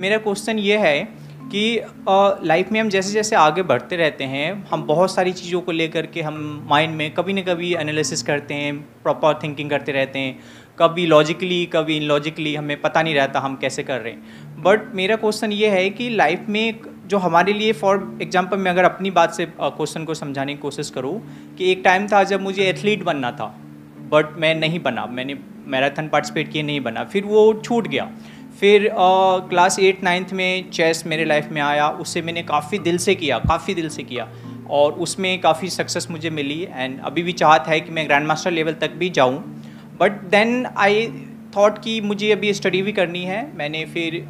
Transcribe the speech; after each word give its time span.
मेरा 0.00 0.16
क्वेश्चन 0.18 0.58
ये 0.58 0.76
है 0.78 0.98
कि 1.52 1.60
लाइफ 2.46 2.72
में 2.72 2.78
हम 2.80 2.88
जैसे 2.88 3.12
जैसे 3.12 3.36
आगे 3.36 3.62
बढ़ते 3.62 3.96
रहते 3.96 4.24
हैं, 4.24 4.66
हम 4.66 4.82
बहुत 4.86 5.14
सारी 5.14 5.32
चीज़ों 5.32 5.60
को 5.60 5.72
लेकर 5.72 6.06
के 6.06 6.22
हम 6.22 6.36
माइंड 6.70 6.94
में 6.94 7.10
कभी 7.14 7.32
ना 7.32 7.42
कभी 7.42 7.72
एनालिसिस 7.74 8.22
करते 8.22 8.54
हैं 8.54 8.76
प्रॉपर 9.02 9.38
थिंकिंग 9.42 9.70
करते 9.70 9.92
रहते 9.92 10.18
हैं। 10.18 10.38
कभी 10.78 11.06
लॉजिकली 11.06 11.64
कभी 11.66 11.96
इनलॉजिकली 11.96 12.54
हमें 12.54 12.80
पता 12.80 13.02
नहीं 13.02 13.14
रहता 13.14 13.40
हम 13.40 13.56
कैसे 13.56 13.82
कर 13.82 14.00
रहे 14.00 14.12
हैं। 14.12 14.62
बट 14.62 14.94
मेरा 14.94 15.16
क्वेश्चन 15.16 15.52
ये 15.52 15.70
है 15.70 15.88
कि 15.90 16.10
लाइफ 16.10 16.46
में 16.48 16.80
जो 17.06 17.18
हमारे 17.18 17.52
लिए 17.52 17.72
फॉर 17.74 18.18
एग्जांपल 18.22 18.58
मैं 18.58 18.70
अगर 18.70 18.84
अपनी 18.84 19.10
बात 19.12 19.34
से 19.34 19.46
क्वेश्चन 19.58 20.04
को 20.04 20.14
समझाने 20.14 20.54
की 20.54 20.60
कोशिश 20.60 20.90
करूँ 20.90 21.18
कि 21.58 21.72
एक 21.72 21.82
टाइम 21.84 22.08
था 22.08 22.22
जब 22.26 22.42
मुझे 22.42 22.62
एथलीट 22.64 23.04
बनना 23.04 23.32
था 23.32 23.54
बट 24.12 24.38
मैं 24.38 24.54
नहीं 24.54 24.80
बना, 24.80 25.06
मैंने 25.06 25.38
मैराथन 25.66 26.08
पार्टिसिपेट 26.08 26.52
किए 26.52 26.62
नहीं 26.62 26.80
बना, 26.80 27.02
फिर 27.04 27.24
वो 27.24 27.52
छूट 27.56 27.86
गया। 27.88 28.10
फिर 28.60 28.88
क्लास 28.94 29.78
एट, 29.78 30.02
नाइन्थ 30.02 30.32
में 30.32 30.70
चेस 30.70 31.02
मेरे 31.06 31.24
लाइफ 31.24 31.48
में 31.52 31.60
आया। 31.62 31.88
उससे 31.90 32.22
मैंने 32.22 32.42
काफ़ी 32.42 32.78
दिल 32.78 32.98
से 32.98 33.14
किया, 33.14 33.38
काफ़ी 33.38 33.74
दिल 33.74 33.88
से 33.88 34.02
किया। 34.02 34.28
और 34.70 34.92
उसमें 34.92 35.40
काफ़ी 35.40 35.68
सक्सेस 35.70 36.06
मुझे 36.10 36.30
मिली। 36.30 36.66
एंड 36.72 37.00
अभी 37.00 37.22
भी 37.22 37.32
चाहत 37.32 37.64
है 37.68 37.80
कि 37.80 37.90
मैं 37.90 38.06
ग्रैंड 38.06 38.26
मास्टर 38.26 38.50
लेवल 38.50 38.72
तक 38.72 38.90
भी 38.90 39.10
जाऊँ। 39.10 39.38
बट 40.00 40.12
देन 40.30 40.66
आई 40.66 41.06
थॉट 41.56 41.78
कि 41.78 42.00
मुझे 42.00 42.32
अभी 42.32 42.52
स्टडी 42.54 42.82
भी 42.82 42.92
करनी 42.92 43.22
है। 43.24 43.50
मैंने 43.56 43.84
फिर 43.84 44.26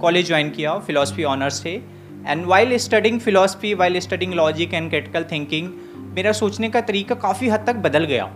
कॉलेज 0.00 0.26
ज्वाइन 0.26 0.50
किया 0.50 0.78
फ़िलासफ़ी 0.78 1.24
ऑनर्स 1.24 1.62
से। 1.62 1.82
And 2.26 2.44
while 2.46 2.76
studying 2.78 3.20
philosophy 3.20 3.74
while 3.74 3.98
studying 4.00 4.34
logic 4.34 4.74
and 4.74 4.88
critical 4.90 5.24
thinking 5.32 5.68
मेरा 6.16 6.32
सोचने 6.32 6.68
का 6.68 6.80
तरीका 6.80 7.14
काफ़ी 7.14 7.48
हद 7.48 7.64
तक 7.66 7.74
बदल 7.74 8.04
गया। 8.04 8.32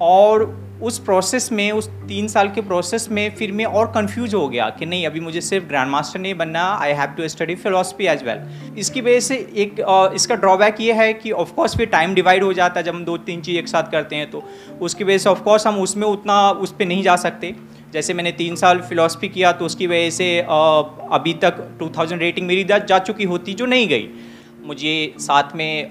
और 0.00 0.65
उस 0.82 0.98
प्रोसेस 0.98 1.50
में, 1.52 1.70
उस 1.72 1.88
तीन 2.08 2.26
साल 2.28 2.48
के 2.48 2.60
प्रोसेस 2.62 3.08
में 3.10 3.34
फिर 3.36 3.52
मैं 3.52 3.64
और 3.64 3.86
कंफ्यूज 3.92 4.34
हो 4.34 4.48
गया 4.48 4.68
कि 4.70 4.86
नहीं, 4.86 5.06
अभी 5.06 5.20
मुझे 5.20 5.40
सिर्फ़ 5.40 5.66
ग्रैंड 5.66 5.90
मास्टर 5.90 6.20
नहीं 6.20 6.34
बनना 6.34 6.64
I 6.74 6.92
have 6.92 7.14
to 7.16 7.28
study 7.28 7.54
philosophy 7.56 8.06
as 8.06 8.22
well 8.24 8.76
इसकी 8.78 9.00
वजह 9.00 9.20
से 9.20 9.36
एक 9.56 9.80
इसका 10.14 10.34
ड्रॉबैक 10.36 10.80
ये 10.80 10.92
है 10.94 11.12
कि 11.14 11.30
ऑफकोर्स 11.34 11.76
फिर 11.76 11.86
टाइम 11.88 12.14
डिवाइड 12.14 12.44
हो 12.44 12.52
जाता 12.52 12.80
है 12.80 12.86
जब 12.86 12.94
हम 12.94 13.04
दो 13.04 13.16
तीन 13.18 13.40
चीज़ 13.40 13.58
एक 13.58 13.68
साथ 13.68 13.90
करते 13.92 14.16
हैं 14.16 14.30
तो 14.30 14.42
उसकी 14.80 15.04
वजह 15.04 15.18
से 15.18 15.28
ऑफकोर्स 15.30 15.66
हम 15.66 15.80
उसमें 15.80 16.06
उतना, 16.08 16.50
उस 16.50 16.72
पर 16.72 16.86
नहीं 16.86 17.02
जा 17.02 17.16
सकते। 17.18 17.54
जैसे 17.92 18.14
मैंने 18.14 18.32
तीन 18.34 18.56
साल 18.56 18.80
फिलोसफी 18.82 19.28
किया 19.28 19.52
तो 19.52 19.64
उसकी 19.64 19.86
वजह 19.86 20.10
से 20.10 20.28
अभी 20.40 21.32
तक 21.42 21.66
टू 21.78 21.88
थाउज़ेंड 21.88 22.20
रेटिंग 22.22 22.46
मेरी 22.46 22.64
जा 22.64 22.98
चुकी 23.00 23.24
होती 23.24 23.54
जो 23.54 23.66
नहीं 23.66 23.88
गई। 23.88 24.08
मुझे 24.66 25.14
साथ 25.20 25.56
में 25.56 25.88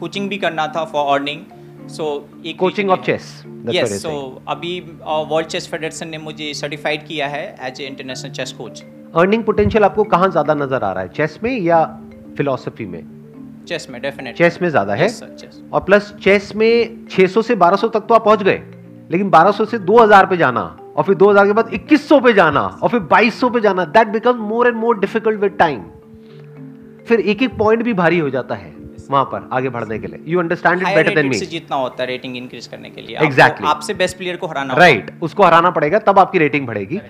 कोचिंग 0.00 0.28
भी 0.28 0.38
करना 0.38 0.66
था 0.76 0.84
फॉर 0.84 1.12
अर्निंग 1.14 1.40
सो 1.88 2.04
एक 2.46 2.58
coaching 2.58 2.90
of 2.90 3.00
chess 3.06 3.32
yes 3.70 4.02
so 4.02 4.10
अभी 4.48 4.78
वर्ल्ड 5.00 5.46
चेस 5.46 5.68
फेडरेशन 5.68 6.08
ने 6.08 6.18
मुझे 6.18 6.52
सर्टिफाइड 6.54 7.06
किया 7.06 7.26
है 7.28 7.44
as 7.68 7.80
a 7.80 7.86
international 7.86 8.30
chess 8.32 8.52
coach 8.52 8.82
earning 9.16 9.44
potential 9.44 9.84
आपको 9.84 10.04
कहाँ 10.04 10.28
ज़्यादा 10.30 10.54
नज़र 10.54 10.84
आ 10.84 10.92
रहा 10.92 11.02
है? 11.02 11.08
चेस 11.08 11.38
में 11.42 11.58
या 11.60 11.84
फिलोसफी 12.36 12.86
में? 12.86 13.02
चेस 13.68 13.86
में 13.90 14.00
डेफिनेटली 14.02 14.44
चेस 14.44 14.58
में 14.62 14.68
ज़्यादा 14.68 14.94
है? 14.94 15.08
और 15.72 15.80
प्लस 15.80 16.12
चेस 16.22 16.52
में 16.56 17.06
600 17.08 17.42
से 17.42 17.56
1200 17.56 17.88
तक 17.94 18.06
तो 18.08 18.14
आप 18.14 18.24
पहुँच 18.24 18.42
गए 18.42 18.62
लेकिन 19.10 19.30
1200 19.30 19.66
से 19.66 19.78
2000 19.78 20.28
पे 20.30 20.36
जाना 20.36 20.60
और 20.96 21.04
फिर 21.04 21.14
2000 21.14 21.46
के 21.46 21.52
बाद 21.52 21.70
2100 21.74 22.22
पे 22.24 22.32
जाना 22.32 22.60
और 22.60 22.88
फिर 22.88 23.00
2200 23.12 23.52
पे 23.54 23.60
जाना 23.60 23.84
that 23.96 24.08
become 24.08 24.38
more 24.48 24.68
and 24.68 24.76
more 24.76 24.98
difficult 25.00 25.40
with 25.40 25.56
time 25.58 25.82
फिर 27.08 27.20
एक 27.20 27.42
एक 27.42 27.56
पॉइंट 27.58 27.82
भी 27.82 27.92
भारी 27.94 28.18
हो 28.18 28.30
जाता 28.30 28.54
है। 28.54 28.81
वहाँ 29.12 29.24
पर 29.32 29.48
आगे 29.52 29.68
बढ़ने 29.70 29.98
के 29.98 30.06
लिए। 30.06 30.22
You 30.26 30.40
understand 30.40 30.82
it 30.82 30.94
better 30.94 31.14
than 31.14 31.26
me 31.26 31.38
जितना 31.38 31.76
होता 31.76 32.02
है 32.02 32.08
रेटिंग 32.08 32.36
इंक्रीज 32.36 32.66
करने 32.66 32.90
के 32.90 33.02
लिए। 33.02 33.16
एग्जैक्टली 33.22 33.68
आपसे 33.68 33.94
बेस्ट 33.94 34.16
प्लेयर 34.18 34.36
को 34.36 34.46
हराना 34.46 34.74
राइट 34.74 35.04
right. 35.04 35.22
उसको 35.22 35.44
हराना 35.44 35.70
पड़ेगा 35.70 35.98
तब 36.00 36.18
आपकी 36.18 36.38
रेटिंग 36.38 36.66
बढ़ेगी। 36.66 37.00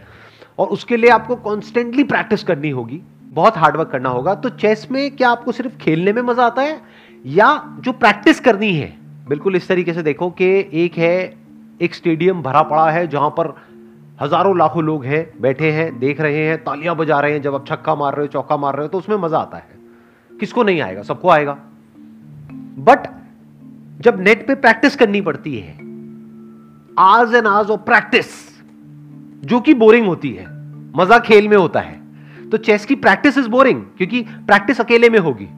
और 0.59 0.69
उसके 0.69 0.97
लिए 0.97 1.11
आपको 1.11 1.37
कॉन्स्टेंटली 1.43 2.05
प्रैक्टिस 2.05 2.43
करनी 2.45 2.71
होगी। 2.71 3.01
बहुत 3.33 3.57
हार्डवर्क 3.57 3.89
करना 3.91 4.09
होगा। 4.09 4.35
तो 4.37 4.49
चेस 4.57 4.87
में 4.91 5.17
क्या 5.17 5.29
आपको 5.31 5.53
सिर्फ़ 5.53 5.77
खेलने 5.77 6.13
में 6.13 6.23
मज़ा 6.23 6.47
आता 6.47 6.63
है? 6.63 6.81
या 7.25 7.49
जो 7.81 7.93
प्रैक्टिस 7.95 8.41
करनी 8.41 8.73
है? 8.75 8.93
बिल्कुल 9.29 9.57
इस 9.57 9.69
तरीके 9.69 9.93
से 9.93 10.03
देखो 10.03 10.31
कि 10.31 10.47
एक 10.75 10.99
है 10.99 11.17
एक 11.81 11.95
स्टेडियम 11.95 12.43
भरा 12.43 12.63
पड़ा 12.65 12.91
है 12.91 13.07
जहाँ 13.09 13.31
पर 13.31 13.55
हज़ारों 14.21 14.57
लाखों 14.59 14.83
लोग 14.85 15.05
हैं 15.05 15.27
बैठे 15.41 15.71
हैं 15.73 15.99
देख 15.99 16.21
रहे 16.21 16.45
हैं 16.47 16.57
तालियाँ 16.65 16.97
बजा 16.97 17.21
रहे 17.21 17.33
हैं 17.33 17.43
जब 17.43 17.55
आप 17.55 17.67
छक्का 17.69 17.95
मार 17.95 18.15
रहे 18.15 18.27
हो 18.27 18.33
चौका 18.33 18.57
मार 18.57 18.75
रहे 18.75 18.83
हो 18.83 18.89
तो 18.89 18.99
उसमें 18.99 19.17
मज़ा 19.17 19.39
आता 19.39 19.57
है। 19.57 19.81
किसको 20.31 20.63
नहीं 20.63 20.81
आएगा? 20.81 21.03
सबको 21.03 21.31
आएगा। 21.31 21.59
बट 22.79 23.07
जब 24.01 24.21
नेट 24.21 24.47
पे 24.47 24.55
प्रैक्टिस 24.55 24.97
करनी 24.97 25.21
पड़ती 25.21 25.57
है 25.57 25.73
आज 26.99 27.35
एंड 27.35 27.47
आज 27.47 27.71
ऑफ़ 27.71 27.81
प्रैक्टिस 27.81 28.27
जो 29.45 29.61
कि 29.61 29.75
बोरिंग 29.75 30.07
होती 30.07 30.31
है, 30.31 30.47
मज़ा 30.97 31.19
खेल 31.19 31.49
में 31.49 31.57
होता 31.57 31.81
है 31.81 32.01
तो 32.51 32.57
चेस 32.59 32.85
की 32.87 32.95
प्रैक्टिस 32.97 33.39
इज़ 33.39 33.49
बोरिंग 33.49 33.83
क्योंकि 33.99 34.23
प्रैक्टिस 34.23 34.81
अकेले 34.81 35.11
में 35.11 35.19
होगी। 35.19 35.49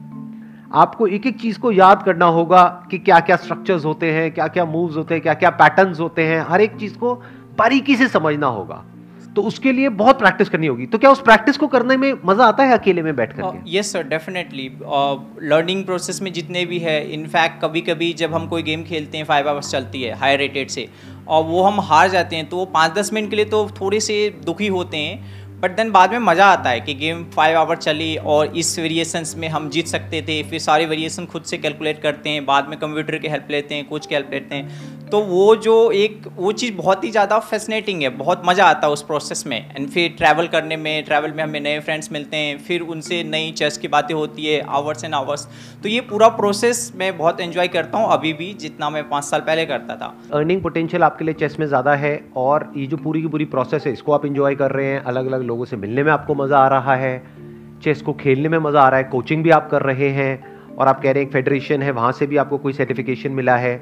आपको 0.73 1.07
एक 1.07 1.25
एक 1.27 1.39
चीज़ 1.39 1.59
को 1.59 1.71
याद 1.71 2.03
करना 2.03 2.25
होगा 2.25 2.63
कि 2.91 2.97
क्या 2.99 3.19
क्या 3.19 3.35
स्ट्रक्चर्स 3.35 3.85
होते 3.85 4.11
हैं 4.11 4.31
क्या 4.31 4.47
क्या 4.47 4.65
मूव्स 4.65 4.95
होते 4.97 5.13
हैं 5.13 5.23
क्या 5.23 5.33
क्या 5.33 5.49
पैटर्न्स 5.51 5.99
होते 5.99 6.23
हैं, 6.27 6.45
हर 6.49 6.61
एक 6.61 6.75
चीज़ 6.75 6.97
को 6.97 7.13
बारीकी 7.57 7.95
से 7.95 8.07
समझना 8.07 8.47
होगा। 8.47 8.83
तो 9.35 9.41
उसके 9.43 9.71
लिए 9.71 9.89
बहुत 9.91 10.19
प्रैक्टिस 10.19 10.49
करनी 10.49 10.67
होगी। 10.67 10.85
तो 10.85 10.97
क्या 10.97 11.09
उस 11.11 11.21
प्रैक्टिस 11.21 11.57
को 11.57 11.67
करने 11.67 11.97
में 11.97 12.11
मज़ा 12.25 12.45
आता 12.45 12.63
है, 12.63 12.77
अकेले 12.77 13.01
में 13.01 13.15
बैठ 13.15 13.39
ये 13.39 13.77
yes 13.77 13.91
sir 13.93 14.03
definitely 14.05 14.69
learning 15.43 15.83
process 15.85 16.21
में 16.21 16.31
जितने 16.33 16.65
भी 16.65 16.79
है 16.79 16.97
इनफैक्ट 17.13 17.61
कभी 17.61 17.81
कभी 17.83 18.11
जब 18.15 18.33
हम 18.33 18.47
कोई 18.47 18.63
गेम 18.63 18.83
खेलते 18.83 19.17
हैं 19.17 19.25
फाइव 19.25 19.49
आवर्स 19.49 19.71
चलती 19.71 20.01
है 20.03 20.13
हाई 20.17 20.35
रेटेड 20.37 20.69
से, 20.69 20.87
और 21.27 21.43
वो 21.43 21.63
हम 21.63 21.79
हार 21.83 22.09
जाते 22.09 22.35
हैं 22.35 22.49
तो 22.49 22.57
वो 22.57 22.65
पाँच 22.73 22.93
दस 22.93 23.13
मिनट 23.13 23.29
के 23.29 23.35
लिए 23.35 23.45
तो 23.47 23.67
थोड़े 23.81 23.99
से 23.99 24.17
दुखी 24.45 24.67
होते 24.69 24.97
हैं 24.97 25.44
बट 25.55 25.75
देन 25.75 25.91
बाद 25.91 26.11
में 26.11 26.19
मज़ा 26.21 26.45
आता 26.45 26.69
है 26.69 26.79
कि 26.81 26.93
गेम 26.95 27.23
फाइव 27.35 27.57
आवर 27.57 27.75
चली 27.77 28.15
और 28.17 28.57
इस 28.57 28.77
वेरिएशंस 28.79 29.35
में 29.37 29.47
हम 29.49 29.69
जीत 29.69 29.87
सकते 29.87 30.21
थे, 30.21 30.41
फिर 30.43 30.59
सारे 30.59 30.85
वेरिएशन 30.85 31.25
खुद 31.25 31.43
से 31.43 31.57
कैलकुलेट 31.57 32.01
करते 32.01 32.29
हैं, 32.29 32.45
बाद 32.45 32.67
में 32.69 32.77
कंप्यूटर 32.79 33.17
की 33.17 33.27
हेल्प 33.27 33.47
लेते 33.51 33.75
हैं 33.75 33.87
कोच 33.87 34.05
की 34.05 34.15
हेल्प 34.15 34.29
लेते 34.33 34.55
हैं। 34.55 34.93
तो 35.05 35.19
वो 35.21 35.55
जो 35.55 35.73
एक, 35.93 36.21
वो 36.35 36.51
चीज़ 36.51 36.73
बहुत 36.75 37.03
ही 37.03 37.09
ज़्यादा 37.11 37.37
फैसिनेटिंग 37.41 38.01
है, 38.01 38.09
बहुत 38.11 38.41
मज़ा 38.45 38.65
आता 38.65 38.87
है 38.87 38.93
उस 38.93 39.01
प्रोसेस 39.03 39.45
में। 39.47 39.57
एंड 39.75 39.87
फिर 39.89 40.13
ट्रैवल 40.17 40.47
करने 40.47 40.77
में 40.77 41.03
ट्रैवल 41.05 41.31
में 41.31 41.43
हमें 41.43 41.59
नए 41.59 41.79
फ्रेंड्स 41.79 42.11
मिलते 42.11 42.37
हैं, 42.37 42.57
फिर 42.59 42.81
उनसे 42.83 43.23
नई 43.23 43.51
चेस 43.51 43.77
की 43.77 43.87
बातें 43.87 44.13
होती 44.15 44.45
है 44.45 44.59
आवर्स 44.69 45.03
एंड 45.03 45.15
आवर्स 45.15 45.47
तो 45.83 45.89
ये 45.89 46.01
पूरा 46.03 46.27
प्रोसेस 46.31 46.91
मैं 46.95 47.17
बहुत 47.17 47.41
इन्जॉय 47.41 47.67
करता 47.67 47.97
हूँ 47.97 48.11
अभी 48.13 48.33
भी, 48.33 48.53
जितना 48.55 48.89
मैं 48.89 49.07
पाँच 49.09 49.23
साल 49.25 49.41
पहले 49.41 49.65
करता 49.65 49.95
था। 49.95 50.13
अर्निंग 50.33 50.61
पोटेंशियल 50.61 51.03
आपके 51.03 51.25
लिए 51.25 51.33
चेस 51.35 51.57
में 51.59 51.67
ज़्यादा 51.67 51.95
है 51.95 52.19
और 52.37 52.71
ये 52.77 52.87
जो 52.87 52.97
पूरी 52.97 53.21
की 53.21 53.27
पूरी 53.27 53.45
प्रोसेस 53.47 53.85
है, 53.87 53.93
इसको 53.93 54.13
आप 54.13 54.25
इन्जॉय 54.25 54.55
कर 54.55 54.71
रहे 54.71 54.87
हैं 54.87 55.03
अलग 55.03 55.27
अलग 55.27 55.43
लोगों 55.45 55.65
से 55.65 55.77
मिलने 55.77 56.03
में 56.03 56.11
आपको 56.11 56.35
मज़ा 56.35 56.57
आ 56.57 56.67
रहा 56.67 56.95
है, 56.95 57.23
चेस 57.83 58.01
को 58.01 58.13
खेलने 58.13 58.49
में 58.49 58.57
मज़ा 58.57 58.81
आ 58.81 58.89
रहा 58.89 58.97
है, 58.97 59.03
कोचिंग 59.03 59.43
भी 59.43 59.49
आप 59.49 59.69
कर 59.69 59.81
रहे 59.81 60.09
हैं, 60.09 60.55
और 60.75 60.87
आप 60.87 61.01
कह 61.01 61.11
रहे 61.11 61.21
हैं 61.21 61.27
एक 61.27 61.33
फेडरेशन 61.33 61.81
है, 61.81 61.91
वहाँ 61.91 62.11
से 62.11 62.27
भी 62.27 62.37
आपको 62.37 62.57
कोई 62.57 62.73
सर्टिफिकेशन 62.73 63.31
मिला 63.31 63.55
है। 63.57 63.75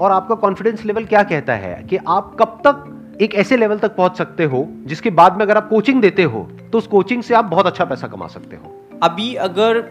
और 0.00 0.12
आपका 0.12 0.34
कॉन्फिडेंस 0.34 0.84
लेवल 0.84 1.04
क्या 1.04 1.22
कहता 1.22 1.54
है? 1.54 1.82
कि 1.82 1.96
आप 1.96 2.36
कब 2.40 2.60
तक 2.66 3.18
एक 3.22 3.34
ऐसे 3.34 3.56
लेवल 3.56 3.78
तक 3.78 3.94
पहुँच 3.96 4.16
सकते 4.16 4.44
हो, 4.44 4.66
जिसके 4.86 5.10
बाद 5.10 5.36
में 5.36 5.44
अगर 5.44 5.56
आप 5.56 5.68
कोचिंग 5.68 6.00
देते 6.02 6.22
हो 6.24 6.48
तो 6.72 6.78
उस 6.78 6.86
कोचिंग 6.86 7.22
से 7.22 7.34
आप 7.34 7.44
बहुत 7.44 7.66
अच्छा 7.66 7.84
पैसा 7.84 8.06
कमा 8.06 8.26
सकते 8.26 8.56
हो। 8.56 8.74
अभी 9.02 9.34
अगर 9.34 9.82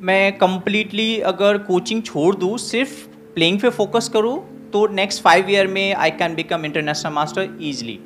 मैं 0.00 0.36
कंप्लीटली 0.38 1.18
अगर 1.20 1.58
कोचिंग 1.58 2.02
छोड़ 2.02 2.34
दूँ, 2.36 2.56
सिर्फ़ 2.58 3.06
प्लेइंग 3.34 3.58
पे 3.60 3.70
फोकस 3.70 4.08
करूँ 4.08 4.38
तो 4.72 4.86
नेक्स्ट 4.86 5.22
फाइव 5.22 5.50
ईयर 5.50 5.66
में 5.66 5.94
I 5.94 6.10
can 6.10 6.34
become 6.34 6.64
international 6.64 7.12
master 7.12 7.48
easily 7.60 7.98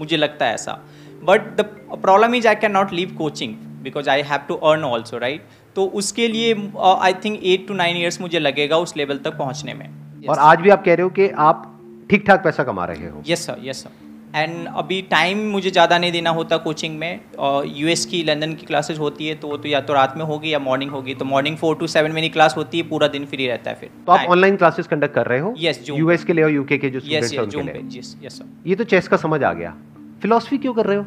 मुझे 0.00 0.16
लगता 0.16 0.46
है 0.46 0.54
ऐसा। 0.54 0.78
But 1.24 1.56
the 1.56 1.64
problem 1.92 2.34
is 2.34 2.48
I 2.48 2.54
can 2.56 2.72
not 2.72 2.92
leave 2.92 3.14
coaching 3.18 3.54
because 3.82 4.10
I 4.10 4.22
have 4.22 4.40
to 4.48 4.54
earn 4.54 4.84
also 4.84 5.18
right 5.18 5.46
तो 5.76 5.84
उसके 5.94 6.28
लिए 6.28 6.54
I 6.84 7.14
think 7.24 7.40
eight 7.44 7.66
to 7.68 7.74
nine 7.74 7.96
years 7.96 8.20
मुझे 8.20 8.38
लगेगा 8.38 8.76
उस 8.78 8.96
लेवल 8.96 9.18
तक 9.18 9.36
पहुँचने 9.38 9.74
में। 9.74 9.88
yes. 10.20 10.28
और 10.28 10.38
आज 10.38 10.60
भी 10.60 10.70
आप 10.70 10.84
कह 10.84 10.94
रहे 10.94 11.02
हो 11.02 11.10
कि 11.10 11.28
आप 11.38 11.66
ठीक 12.10 12.26
ठाक 12.26 12.44
पैसा 12.44 12.64
कमा 12.64 12.84
रहे 12.84 13.08
हो। 13.08 13.22
Yes 13.28 13.46
sir 13.46 13.60
yes 13.62 13.82
sir 13.82 13.90
and 14.36 14.66
अभी 14.68 15.00
टाइम 15.02 15.38
मुझे 15.50 15.70
ज़्यादा 15.70 15.98
नहीं 15.98 16.12
देना 16.12 16.30
होता 16.30 16.56
कोचिंग 16.58 16.98
में। 16.98 17.20
और 17.38 17.66
यूएस 17.68 18.04
की 18.06 18.22
लंदन 18.22 18.52
की 18.54 18.66
क्लासेस 18.66 18.98
होती 18.98 19.26
है 19.26 19.34
तो 19.34 19.48
वो 19.48 19.56
तो 19.56 19.68
या 19.68 19.80
तो 19.80 19.94
रात 19.94 20.16
में 20.16 20.24
होगी 20.24 20.52
या 20.52 20.58
मॉर्निंग 20.58 20.90
होगी। 20.90 21.14
तो 21.14 21.24
मॉर्निंग 21.24 21.56
फोर 21.56 21.76
टू 21.76 21.86
सेवन 21.86 22.12
मेरी 22.12 22.28
क्लास 22.28 22.56
होती 22.56 22.78
है 22.78 22.88
पूरा 22.88 23.08
दिन 23.08 23.24
फ्री 23.26 23.46
रहता 23.46 23.70
है 23.70 23.76
फिर। 23.76 23.90
तो 24.06 24.12
आप 24.12 24.28
ऑनलाइन 24.28 24.56
क्लासेस 24.56 24.86
कंडक्ट 24.86 25.14
कर 25.14 25.26
रहे 25.26 25.38
हो? 25.38 25.54
यस 25.58 25.84
यूएस 25.88 26.24
के 26.24 26.32
लिए 26.32 26.44
और 26.44 26.50
यूके 26.50 26.78
के 26.78 26.90
जो 26.90 27.00
स्टूडेंट्स 27.00 27.32
हैं 27.32 27.40
उनके 27.40 27.62
लिए? 27.62 27.98
यस 27.98 28.16
यस 28.22 28.38
सर 28.38 28.68
ये 28.68 28.74
तो 28.74 28.84
चेस 28.86 29.08
का 29.08 29.16
समझ 29.18 29.42
आ 29.42 29.52
गया। 29.52 29.74
फिलोसफी 30.22 30.58
क्यों 30.58 30.74
कर 30.74 30.86
रहे 30.86 30.96
हो? 30.96 31.04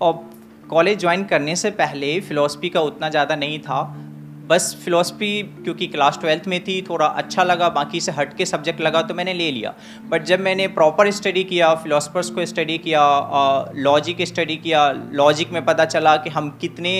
और 0.00 0.30
कॉलेज 0.70 0.98
ज्वाइन 1.00 1.24
करने 1.24 1.56
से 1.56 1.70
पहले 1.72 2.18
फिलोसफी 2.20 2.68
का 2.68 2.80
उतना 2.82 3.08
ज़्यादा 3.08 3.36
नहीं 3.36 3.58
था। 3.60 3.82
बस 4.42 4.76
फिलोसफी 4.84 5.42
क्योंकि 5.64 5.86
क्लास 5.86 6.18
ट्वेल्थ 6.20 6.46
में 6.48 6.58
थी 6.64 6.80
थोड़ा 6.82 7.06
अच्छा 7.06 7.42
लगा 7.44 7.68
बाकी 7.70 8.00
से 8.00 8.12
हट 8.12 8.36
के 8.36 8.46
सब्जेक्ट 8.46 8.80
लगा 8.80 9.02
तो 9.02 9.14
मैंने 9.14 9.34
ले 9.34 9.50
लिया। 9.50 9.74
बट 10.08 10.24
जब 10.24 10.40
मैंने 10.40 10.66
प्रॉपर 10.70 11.10
स्टडी 11.10 11.44
किया 11.44 11.74
फिलोसफर्स 11.74 12.30
को 12.30 12.46
स्टडी 12.46 12.78
किया 12.78 13.02
लॉजिक 13.78 14.22
स्टडी 14.28 14.56
किया 14.56 14.90
लॉजिक 15.12 15.52
में 15.52 15.64
पता 15.64 15.84
चला 15.86 16.16
कि 16.16 16.30
हम 16.30 16.50
कितने 16.60 16.94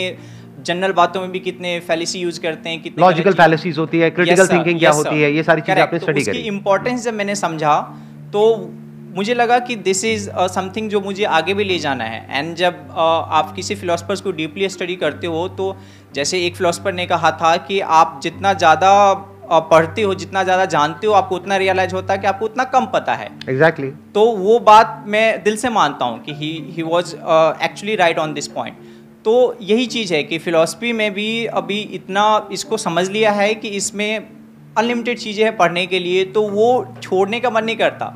जनरल 0.67 0.93
बातों 0.93 1.21
में 1.21 1.31
भी 1.33 1.41
कितने 1.41 1.79
फैलिसी 1.81 2.19
यूज़ 2.21 2.41
करते 2.41 2.69
हैं 2.69 2.83
कितने 2.83 3.05
लॉजिकल 3.05 3.33
फैलिसीज 3.35 3.79
होती 3.79 3.99
है 3.99 4.11
क्रिटिकल 4.11 4.43
yes, 4.43 4.53
थिंकिंग 4.53 4.79
क्या 4.79 4.91
yes, 4.91 4.99
होती 4.99 5.23
है 5.23 5.33
ये 5.35 5.43
सारी 5.43 5.61
चीज़ें 5.61 5.83
आपने 5.83 5.99
स्टडी 5.99 6.25
तो 6.25 6.33
करी। 6.33 6.43
इंपॉर्टेंस 6.49 7.05
जब 7.05 7.15
मैंने 7.15 7.35
समझा 7.37 7.75
तो 8.33 8.43
मुझे 9.15 9.35
लगा 9.35 9.59
कि 9.61 9.75
दिस 9.79 10.05
इज़ 10.05 10.29
समथिंग 10.51 10.89
जो 10.91 11.01
मुझे 11.01 11.25
आगे 11.27 11.55
भी 11.55 11.65
ले 11.65 11.79
जाना 11.79 12.05
है। 12.05 12.27
एंड 12.31 12.55
जब 12.57 12.75
uh, 12.85 12.95
आप 12.97 13.53
किसी 13.57 13.75
फिलोसफर्स 13.75 14.21
को 14.21 14.33
डीपली 14.33 14.69
स्टडी 14.69 14.97
करते 14.97 15.27
हो 15.27 15.47
तो 15.51 15.77
जैसे 16.15 16.45
एक 16.47 16.57
फिलोसफर 16.57 16.93
ने 16.93 17.07
कहा 17.07 17.31
था 17.43 17.57
कि 17.59 17.81
आप 17.97 18.21
जितना 18.23 18.53
ज़्यादा 18.55 18.93
पढ़ते 19.71 20.03
हो 20.03 20.15
जितना 20.15 20.43
ज़्यादा 20.45 20.65
जानते 20.67 21.07
हो 21.07 21.13
आपको 21.13 21.37
उतना 21.37 21.57
रियलाइज़ 21.57 21.95
होता 21.95 22.13
है 22.13 22.19
कि 22.19 22.27
आपको 22.27 22.45
उतना 22.45 22.65
कम 22.67 22.87
पता 22.89 23.15
है। 23.15 23.27
Exactly 23.49 23.87
exactly. 23.87 24.15
तो 24.15 24.25
वो 24.39 24.59
बात 24.61 25.05
मैं 25.07 25.43
दिल 25.43 25.57
से 25.57 25.69
मानता 25.71 26.05
हूँ 26.05 26.23
कि 26.23 26.35
he 26.35 26.51
he 26.71 26.83
was 26.85 27.15
actually 27.15 27.97
right 27.97 28.19
on 28.19 28.35
this 28.35 28.49
point 28.51 28.77
तो 29.25 29.35
यही 29.63 29.87
चीज़ 29.89 30.15
है 30.15 30.23
कि 30.23 30.39
फ़िलासफ़ी 30.41 30.93
में 30.93 31.13
भी 31.15 31.45
अभी 31.59 31.81
इतना 31.95 32.25
इसको 32.53 32.77
समझ 32.79 33.09
लिया 33.11 33.33
है 33.33 33.55
कि 33.55 33.69
इसमें 33.71 34.19
अनलिमिटेड 34.79 35.19
चीज़ें 35.19 35.45
हैं 35.45 35.57
पढ़ने 35.57 35.87
के 35.87 35.99
लिए 35.99 36.25
तो 36.27 36.43
वो 36.51 36.69
छोड़ने 37.03 37.41
का 37.41 37.51
मन 37.51 37.65
नहीं 37.65 37.77
करता। 37.77 38.07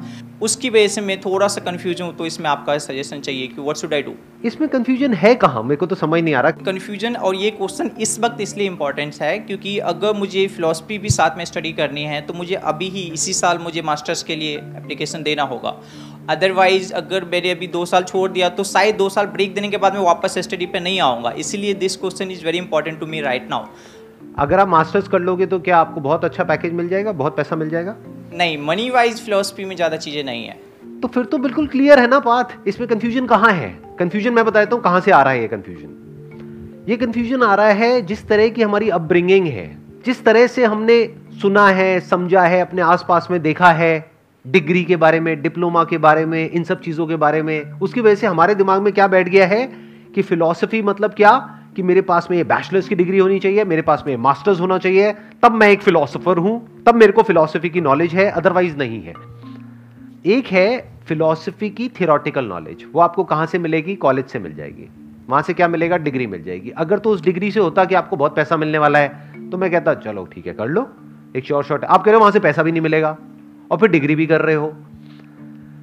उसकी 0.42 0.70
वजह 0.70 0.88
से 0.88 1.00
मैं 1.00 1.20
थोड़ा 1.20 1.46
सा 1.48 1.60
कंफ्यूज 1.60 2.00
हूँ 2.02 2.14
तो 2.16 2.26
इसमें 2.26 2.48
आपका 2.50 2.76
सजेशन 2.78 3.20
चाहिए 3.20 3.46
कि 3.46 3.60
व्हाट 3.60 3.76
शुड 3.76 3.94
आई 3.94 4.02
डू 4.02 4.12
इसमें 4.44 4.68
कंफ्यूजन 4.68 5.14
है 5.14 5.34
कहाँ? 5.34 5.62
मेरे 5.62 5.76
को 5.76 5.86
तो 5.86 5.94
समझ 5.96 6.22
नहीं 6.22 6.34
आ 6.34 6.40
रहा। 6.40 6.50
कंफ्यूजन 6.64 7.14
और 7.16 7.36
ये 7.36 7.50
क्वेश्चन 7.50 7.90
इस 8.00 8.18
वक्त 8.20 8.40
इसलिए 8.40 8.66
इंपॉर्टेंट 8.66 9.14
है 9.22 9.38
क्योंकि 9.38 9.78
अगर 9.90 10.12
मुझे 10.14 10.46
फिलोसफी 10.48 10.98
भी 10.98 11.10
साथ 11.10 11.38
में 11.38 11.44
स्टडी 11.44 11.72
करनी 11.72 12.02
है 12.04 12.20
तो 12.20 12.34
मुझे 12.34 12.54
अभी 12.54 12.88
ही 12.88 13.02
इसी 13.12 13.32
साल 13.32 13.58
मुझे 13.58 13.82
मास्टर्स 13.82 14.22
के 14.22 14.36
लिए 14.36 14.56
एप्लीकेशन 14.56 15.22
देना 15.22 15.42
होगा। 15.44 15.74
अदरवाइज़ 16.30 16.92
अगर 16.94 17.24
मैंने 17.24 17.50
अभी 17.50 17.66
दो 17.68 17.84
साल 17.86 18.02
छोड़ 18.04 18.30
दिया 18.30 18.48
तो 18.48 18.64
शायद 18.64 18.96
दो 18.96 19.08
साल 19.08 19.26
ब्रेक 19.28 19.54
देने 19.54 19.68
के 19.68 19.76
बाद 19.76 19.94
मैं 19.94 20.02
वापस 20.02 20.38
स्टडी 20.38 20.66
पे 20.66 20.80
नहीं 20.80 21.00
आऊँगा। 21.00 21.30
इसीलिए 21.38 21.74
this 21.76 21.96
question 21.96 22.30
is 22.30 22.44
very 22.44 22.58
important 22.58 23.00
to 23.00 23.06
me 23.06 23.20
right 23.20 23.48
now 23.50 23.66
अगर 24.38 24.60
आप 24.60 24.68
मास्टर्स 24.68 25.08
कर 25.08 25.20
लोगे 25.20 25.46
तो 25.46 25.58
क्या 25.60 25.78
आपको 25.78 26.00
बहुत 26.00 26.24
अच्छा 26.24 26.44
पैकेज 26.44 26.72
मिल 26.72 26.88
जाएगा? 26.88 27.12
बहुत 27.14 27.36
पैसा 27.36 27.56
मिल 27.56 27.70
जाएगा? 27.70 27.96
नहीं 28.36 28.56
मनी 28.58 28.88
वाइज 28.90 29.20
फिलोसफी 29.24 29.64
में 29.64 29.74
ज़्यादा 29.76 29.96
चीज़ें 29.96 30.22
नहीं 30.24 30.44
है। 30.44 30.58
तो 31.02 31.08
फिर 31.08 31.24
तो 31.24 31.38
बिल्कुल 31.38 31.66
क्लियर 31.66 31.98
है 31.98 32.06
ना 32.06 32.18
बात, 32.20 32.52
इसमें 32.66 32.88
कंफ्यूजन 32.88 33.26
कहाँ 33.26 33.52
है? 33.52 33.68
कंफ्यूजन 33.98 34.32
मैं 34.32 34.44
बताता 34.44 34.74
हूँ 34.74 34.82
कहाँ 34.82 35.00
से 35.00 35.10
आ 35.10 35.22
रहा 35.22 35.32
है 35.32 35.40
ये 35.40 35.48
कंफ्यूजन 35.48 36.84
ये 36.88 36.96
कंफ्यूजन 36.96 37.42
आ 37.42 37.54
रहा 37.54 37.68
है 37.68 38.00
जिस 38.02 38.26
तरह 38.28 38.48
की 38.48 38.62
हमारी 38.62 38.88
अपब्रिंगिंग 38.90 39.46
है, 39.46 39.66
जिस 40.06 40.24
तरह 40.24 40.46
से 40.46 40.64
हमने 40.64 41.04
सुना 41.42 41.66
है, 41.68 41.98
समझा 42.00 42.42
है, 42.42 42.60
अपने 42.60 42.82
आसपास 42.82 43.28
में 43.30 43.40
देखा 43.42 43.70
है 43.72 44.10
डिग्री 44.44 44.84
के 44.84 44.96
बारे 44.96 45.20
में 45.20 45.40
डिप्लोमा 45.42 45.82
के 45.84 45.98
बारे 45.98 46.24
में, 46.26 46.50
इन 46.50 46.64
सब 46.64 46.80
चीज़ों 46.80 47.06
के 47.06 47.16
बारे 47.16 47.42
में, 47.42 47.72
उसकी 47.72 48.00
वजह 48.00 48.14
से 48.14 48.26
हमारे 48.26 48.54
दिमाग 48.54 48.82
में 48.82 48.92
क्या 48.92 49.06
बैठ 49.08 49.28
गया 49.28 49.46
है 49.46 49.66
कि 50.14 50.22
फिलॉसफी 50.22 50.82
मतलब 50.82 51.14
क्या? 51.14 51.32
कि 51.76 51.82
मेरे 51.82 52.00
पास 52.00 52.28
में 52.30 52.36
ये 52.36 52.44
बैचलर्स 52.44 52.88
की 52.88 52.94
डिग्री 52.94 53.18
होनी 53.18 53.38
चाहिए, 53.38 53.64
मेरे 53.64 53.82
पास 53.82 54.04
में 54.06 54.16
मास्टर्स 54.16 54.60
होना 54.60 54.78
चाहिए, 54.78 55.12
तब 55.42 55.52
मैं 55.52 55.68
एक 55.68 55.82
फिलोसोफर 55.82 56.38
हूँ, 56.38 56.84
तब 56.86 56.94
मेरे 56.94 57.12
को 57.12 57.22
फिलोसफी 57.22 57.68
की 57.68 57.80
नॉलेज 57.80 58.14
है 58.14 58.30
अदरवाइज़ 58.30 58.76
नहीं 58.76 59.02
है। 59.02 59.14
एक 60.28 60.46
है 60.46 60.96
फिलोसफी 61.06 61.70
की 61.70 61.88
थियोरटिकल 61.90 62.44
नॉलेज 62.44 62.84
वो 62.92 63.00
आपको 63.00 63.24
कहाँ 63.24 63.46
से 63.46 63.58
मिलेगी? 63.58 63.94
कॉलेज 63.96 64.26
से 64.26 64.38
मिल 64.38 64.54
जाएगी। 64.54 64.88
वहाँ 65.28 65.42
से 65.42 65.54
क्या 65.54 65.68
मिलेगा? 65.68 65.96
डिग्री 65.98 66.26
मिल 66.26 66.42
जाएगी। 66.42 66.70
अगर 66.70 66.98
तो 66.98 67.10
उस 67.10 67.22
डिग्री 67.22 67.50
से 67.50 67.60
होता 67.60 67.84
कि 67.84 67.94
आपको 67.94 68.16
बहुत 68.16 68.36
पैसा 68.36 68.56
मिलने 68.56 68.78
वाला 68.78 68.98
है 68.98 69.50
तो 69.50 69.58
मैं 69.58 69.70
कहता, 69.70 69.94
चलो 69.94 70.24
ठीक 70.24 70.46
है, 70.46 70.52
कर 70.52 70.66
लो, 70.66 70.88
एक 71.36 71.44
शॉर्ट 71.44 71.66
शॉर्ट 71.66 71.84
आप 71.84 72.00
कह 72.00 72.10
रहे 72.10 72.14
हो, 72.14 72.20
वहाँ 72.20 72.32
से 72.32 72.40
पैसा 72.40 72.62
भी 72.62 72.72
नहीं 72.72 72.82
मिलेगा, 72.82 73.16
और 73.70 73.78
फिर 73.78 73.90
डिग्री 73.90 74.14
भी 74.14 74.26
कर 74.26 74.40
रहे 74.40 74.54
हो। 74.54 74.72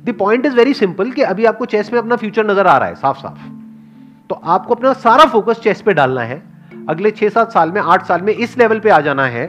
The 0.06 0.16
point 0.20 0.46
is 0.46 0.56
very 0.56 0.74
simple 0.74 1.12
कि 1.12 1.22
अभी 1.22 1.46
आपको 1.46 1.66
चेस 1.66 1.94
में 1.94 2.00
अपना 2.00 2.16
फ्यूचर 2.16 2.46
नज़र 2.46 2.68
आ 2.68 2.78
रहा 2.78 2.88
है 2.88 2.96
साफ़ 2.96 3.18
साफ़ 3.18 3.63
तो 4.34 4.40
आपको 4.44 4.74
अपना 4.74 4.92
सारा 4.94 5.26
फोकस 5.26 5.60
चेस 5.60 5.82
पे 5.82 5.94
डालना 5.94 6.22
है। 6.22 6.42
अगले 6.90 7.12
छह 7.12 7.30
सात 7.30 7.52
साल 7.52 7.72
में, 7.72 7.82
आठ 7.82 8.06
साल 8.06 8.22
में 8.22 8.34
इस 8.34 8.58
लेवल 8.58 8.80
पे 8.80 8.90
आ 8.90 9.00
जाना 9.00 9.26
है 9.26 9.46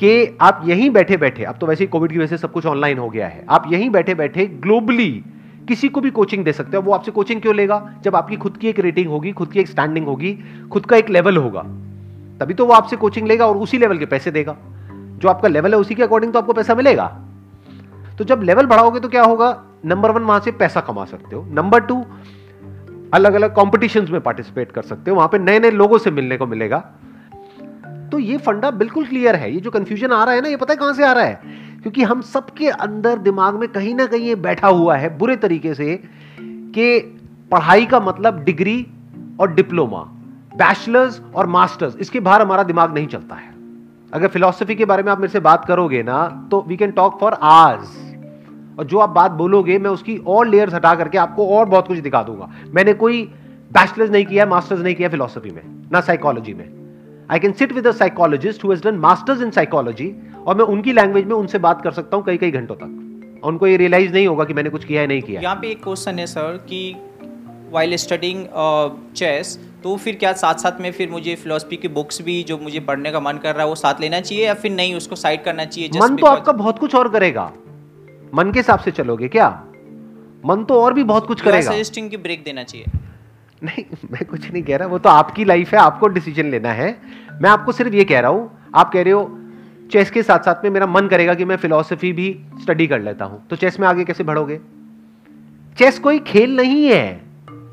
कि 0.00 0.38
आप 0.40 0.62
यहीं 0.64 0.90
बैठे 0.90 1.16
बैठे 1.16 1.44
अब 1.44 1.58
तो 1.58 1.66
वैसे 1.66 1.84
ही 1.84 1.88
कोविड 1.88 2.12
की 2.12 2.18
वजह 2.18 2.26
से 2.26 2.38
सब 2.38 2.52
कुछ 2.52 2.66
ऑनलाइन 2.66 2.98
हो 2.98 3.08
गया 3.10 3.26
है। 3.26 3.44
आप 3.48 3.64
यहीं 3.72 3.88
बैठे 3.90 4.14
बैठे 4.14 4.46
ग्लोबली 4.46 5.24
किसी 5.68 5.88
को 5.88 6.00
भी 6.00 6.10
कोचिंग 6.10 6.44
दे 6.44 6.52
सकते 6.52 6.76
हो। 6.76 6.82
वो 6.82 6.92
आपसे 6.92 7.10
कोचिंग 7.10 7.40
क्यों 7.40 7.54
लेगा? 7.54 7.78
जब 8.02 8.16
आपकी 8.16 8.36
खुद 8.36 8.56
की 8.56 8.68
एक 8.68 8.80
रेटिंग 8.80 9.08
होगी, 9.08 9.32
खुद 9.32 9.48
की 9.48 9.60
एक 9.60 9.68
स्टैंडिंग 9.68 10.06
होगी, 10.06 10.38
खुद 10.72 10.86
का 10.86 10.96
एक 10.96 11.10
लेवल 11.10 11.36
होगा। 11.36 11.62
तभी 12.40 12.54
तो 12.54 12.66
वो 12.66 12.72
आपसे 12.72 12.96
कोचिंग 12.96 13.28
लेगा 13.28 13.46
और 13.46 13.56
उसी 13.56 13.78
लेवल 13.78 13.98
के 13.98 14.06
पैसे 14.06 14.30
देगा। 14.30 14.56
जो 15.18 15.28
आपका 15.28 15.48
लेवल 15.48 15.74
है 15.74 15.80
उसी 15.80 15.94
के 15.94 16.02
अकॉर्डिंग 16.02 16.32
तो 16.32 16.38
आपको 16.38 16.52
पैसा 16.52 16.74
मिलेगा। 16.74 17.06
तो 18.18 18.24
जब 18.24 18.42
लेवल 18.42 18.66
बढ़ाओगे 18.66 19.00
तो 19.00 19.08
क्या 19.08 19.24
होगा? 19.24 19.62
नंबर 19.84 20.10
वन 20.10 20.22
वहाँ 20.22 20.40
से 20.40 20.50
पैसा 20.50 20.80
कमा 20.80 21.04
सकते 21.04 21.36
हो। 21.36 21.44
नंबर 21.50 21.80
टू 21.80 22.04
अलग 23.14 23.34
अलग 23.34 23.54
कॉम्पिटिशन 23.54 24.06
में 24.10 24.20
पार्टिसिपेट 24.20 24.72
कर 24.72 24.82
सकते 24.82 25.10
हो, 25.10 25.16
वहाँ 25.16 25.28
पे 25.28 25.38
नए 25.38 25.58
नए 25.58 25.70
लोगों 25.70 25.98
से 25.98 26.10
मिलने 26.10 26.36
को 26.36 26.46
मिलेगा। 26.46 26.78
तो 28.12 28.18
ये 28.18 28.36
फंडा 28.38 28.70
बिल्कुल 28.70 29.06
क्लियर 29.06 29.36
है, 29.36 29.52
ये 29.54 29.60
जो 29.60 29.70
कंफ्यूजन 29.70 30.12
आ 30.12 30.24
रहा 30.24 30.34
है 30.34 30.40
ना, 30.40 30.48
ये 30.48 30.56
पता 30.56 30.72
है 30.72 30.78
कहाँ 30.78 30.92
से 30.94 31.04
आ 31.04 31.12
रहा 31.12 31.24
है? 31.24 31.40
क्योंकि 31.82 32.02
हम 32.02 32.20
सबके 32.20 32.68
अंदर 32.68 33.18
दिमाग 33.18 33.54
में 33.54 33.68
कहीं 33.68 33.94
ना 33.94 34.06
कहीं 34.06 34.26
ये 34.26 34.34
बैठा 34.34 34.68
हुआ 34.68 34.96
है 34.96 35.16
बुरे 35.18 35.36
तरीके 35.36 35.74
से 35.74 35.94
कि 36.38 36.98
पढ़ाई 37.50 37.86
का 37.86 38.00
मतलब 38.00 38.42
डिग्री 38.44 38.86
और 39.40 39.52
डिप्लोमा 39.54 40.00
बैचलर्स 40.56 41.20
और 41.34 41.46
मास्टर्स 41.46 41.96
इसके 41.96 42.20
बाहर 42.20 42.42
हमारा 42.42 42.62
दिमाग 42.62 42.94
नहीं 42.94 43.06
चलता 43.06 43.34
है। 43.34 43.54
अगर 44.12 44.28
फिलोसफी 44.28 44.74
के 44.74 44.84
बारे 44.84 45.02
में 45.02 45.12
आप 45.12 45.18
मेरे 45.18 45.32
से 45.32 45.40
बात 45.40 45.64
करोगे 45.64 46.02
ना 46.02 46.26
तो 46.50 46.64
वी 46.68 46.76
कैन 46.76 46.90
टॉक 46.90 47.18
फॉर 47.20 47.32
आज 47.42 47.78
और 48.78 48.84
जो 48.84 48.98
आप 48.98 49.10
बात 49.10 49.30
बोलोगे 49.32 49.78
मैं 49.78 49.90
उसकी 49.90 50.16
और 50.28 50.46
लेयर्स 50.46 50.74
हटा 50.74 50.94
करके 50.94 51.18
आपको 51.18 51.48
और 51.48 51.66
बहुत 51.66 51.88
कुछ 51.88 51.98
दिखा 51.98 52.22
दूँगा। 52.22 52.48
मैंने 52.74 52.92
कोई 52.94 53.22
बैचलर्स 53.70 54.10
नहीं 54.10 54.24
किया 54.26 54.46
मास्टर्स 54.46 54.80
नहीं 54.80 54.94
किया 54.94 55.08
फिलोसफी 55.08 55.50
में 55.50 55.62
ना 55.92 56.00
साइकोलॉजी 56.00 56.54
में। 56.54 56.68
I 57.30 57.38
can 57.38 57.52
sit 57.52 57.72
with 57.72 57.90
psychologist 57.92 58.64
who 58.64 58.74
done 58.74 58.98
masters 59.00 59.42
in 59.42 59.50
psychology 59.52 60.12
और 60.46 60.56
मैं 60.56 60.64
उनकी 60.66 60.92
लैंग्वेज 60.92 61.26
में 61.26 61.34
उनसे 61.34 61.58
बात 61.60 61.82
कर 61.82 61.92
सकता 61.92 62.16
हूँ 62.16 62.24
कई 62.24 62.36
कई 62.36 62.50
घंटों 62.50 62.74
तक। 62.74 63.42
उनको 63.44 63.66
ये 63.66 63.76
रियलाइज़ 63.76 64.12
नहीं 64.12 64.26
होगा 64.26 64.44
कि 64.44 64.54
मैंने 64.54 64.70
कुछ 64.70 64.84
किया 64.84 65.00
है 65.00 65.06
नहीं 65.06 65.22
किया 65.22 65.40
यहाँ 65.40 65.56
पे 65.56 65.70
एक 65.70 65.82
क्वेश्चन 65.82 66.18
है 66.18 66.26
सर 66.26 66.56
कि 66.68 66.94
वाइल 67.72 67.96
स्टडिंग 67.96 68.46
चेस 69.16 69.58
तो 69.84 69.96
फिर 69.96 70.14
क्या 70.14 70.32
साथ 70.34 70.54
साथ 70.56 70.80
में 70.80 70.90
फिर 70.92 71.10
मुझे 71.10 71.34
फिलोसफी 71.34 71.76
की 71.76 71.88
बुक्स 71.90 72.22
भी 72.22 72.42
जो 72.42 72.58
मुझे 72.58 72.80
पढ़ने 72.80 73.10
का 73.12 73.20
मन 73.20 73.38
कर 73.42 73.54
रहा 73.54 73.62
है 73.62 73.68
वो 73.68 73.74
साथ 73.76 74.00
लेना 74.00 74.20
चाहिए 74.20 74.46
या 74.46 74.54
फिर 74.54 74.72
नहीं 74.72 74.94
उसको 74.94 75.16
साइड 75.16 75.44
करना 75.44 75.64
चाहिए 75.66 76.00
मन 76.00 76.16
तो 76.16 76.26
आपका 76.26 76.52
बहुत 76.54 76.78
कुछ 76.78 76.94
और 76.94 77.08
करेगा। 77.08 77.52
मन 78.34 78.50
के 78.52 78.58
हिसाब 78.58 78.78
से 78.78 78.90
चलोगे 78.90 79.28
क्या? 79.28 79.48
मन 80.46 80.64
तो 80.64 80.80
और 80.82 80.94
भी 80.94 81.04
बहुत 81.04 81.26
कुछ 81.26 81.40
करेगा। 81.40 81.70
सजेस्टिंग 81.70 82.10
की 82.10 82.16
ब्रेक 82.16 82.42
देना 82.44 82.62
चाहिए। 82.62 82.86
नहीं 83.62 83.84
मैं 84.12 84.24
कुछ 84.24 84.50
नहीं 84.52 84.62
कह 84.62 84.76
रहा 84.76 84.88
वो 84.88 84.98
तो 84.98 85.08
आपकी 85.10 85.44
लाइफ 85.44 85.72
है 85.72 85.78
आपको 85.78 86.08
डिसीज़न 86.08 86.50
लेना 86.50 86.72
है। 86.72 86.96
मैं 87.42 87.50
आपको 87.50 87.72
सिर्फ़ 87.72 87.94
ये 87.94 88.04
कह 88.04 88.20
रहा 88.20 88.30
हूँ 88.30 88.70
आप 88.74 88.92
कह 88.92 89.02
रहे 89.02 89.12
हो 89.12 89.38
चेस 89.92 90.10
के 90.10 90.22
साथ 90.22 90.38
साथ 90.38 90.64
में 90.64 90.70
मेरा 90.70 90.86
मन 90.86 91.08
करेगा 91.08 91.34
कि 91.34 91.44
मैं 91.44 91.56
फिलोसफी 91.56 92.12
भी 92.12 92.28
स्टडी 92.62 92.86
कर 92.86 93.00
लेता 93.00 93.24
हूँ। 93.24 93.46
तो 93.48 93.56
चेस 93.56 93.78
में 93.80 93.86
आगे 93.88 94.04
कैसे 94.04 94.24
बढ़ोगे? 94.24 94.60
चेस 95.78 95.98
कोई 95.98 96.18
खेल 96.18 96.56
नहीं 96.56 96.84
है। 96.86 97.20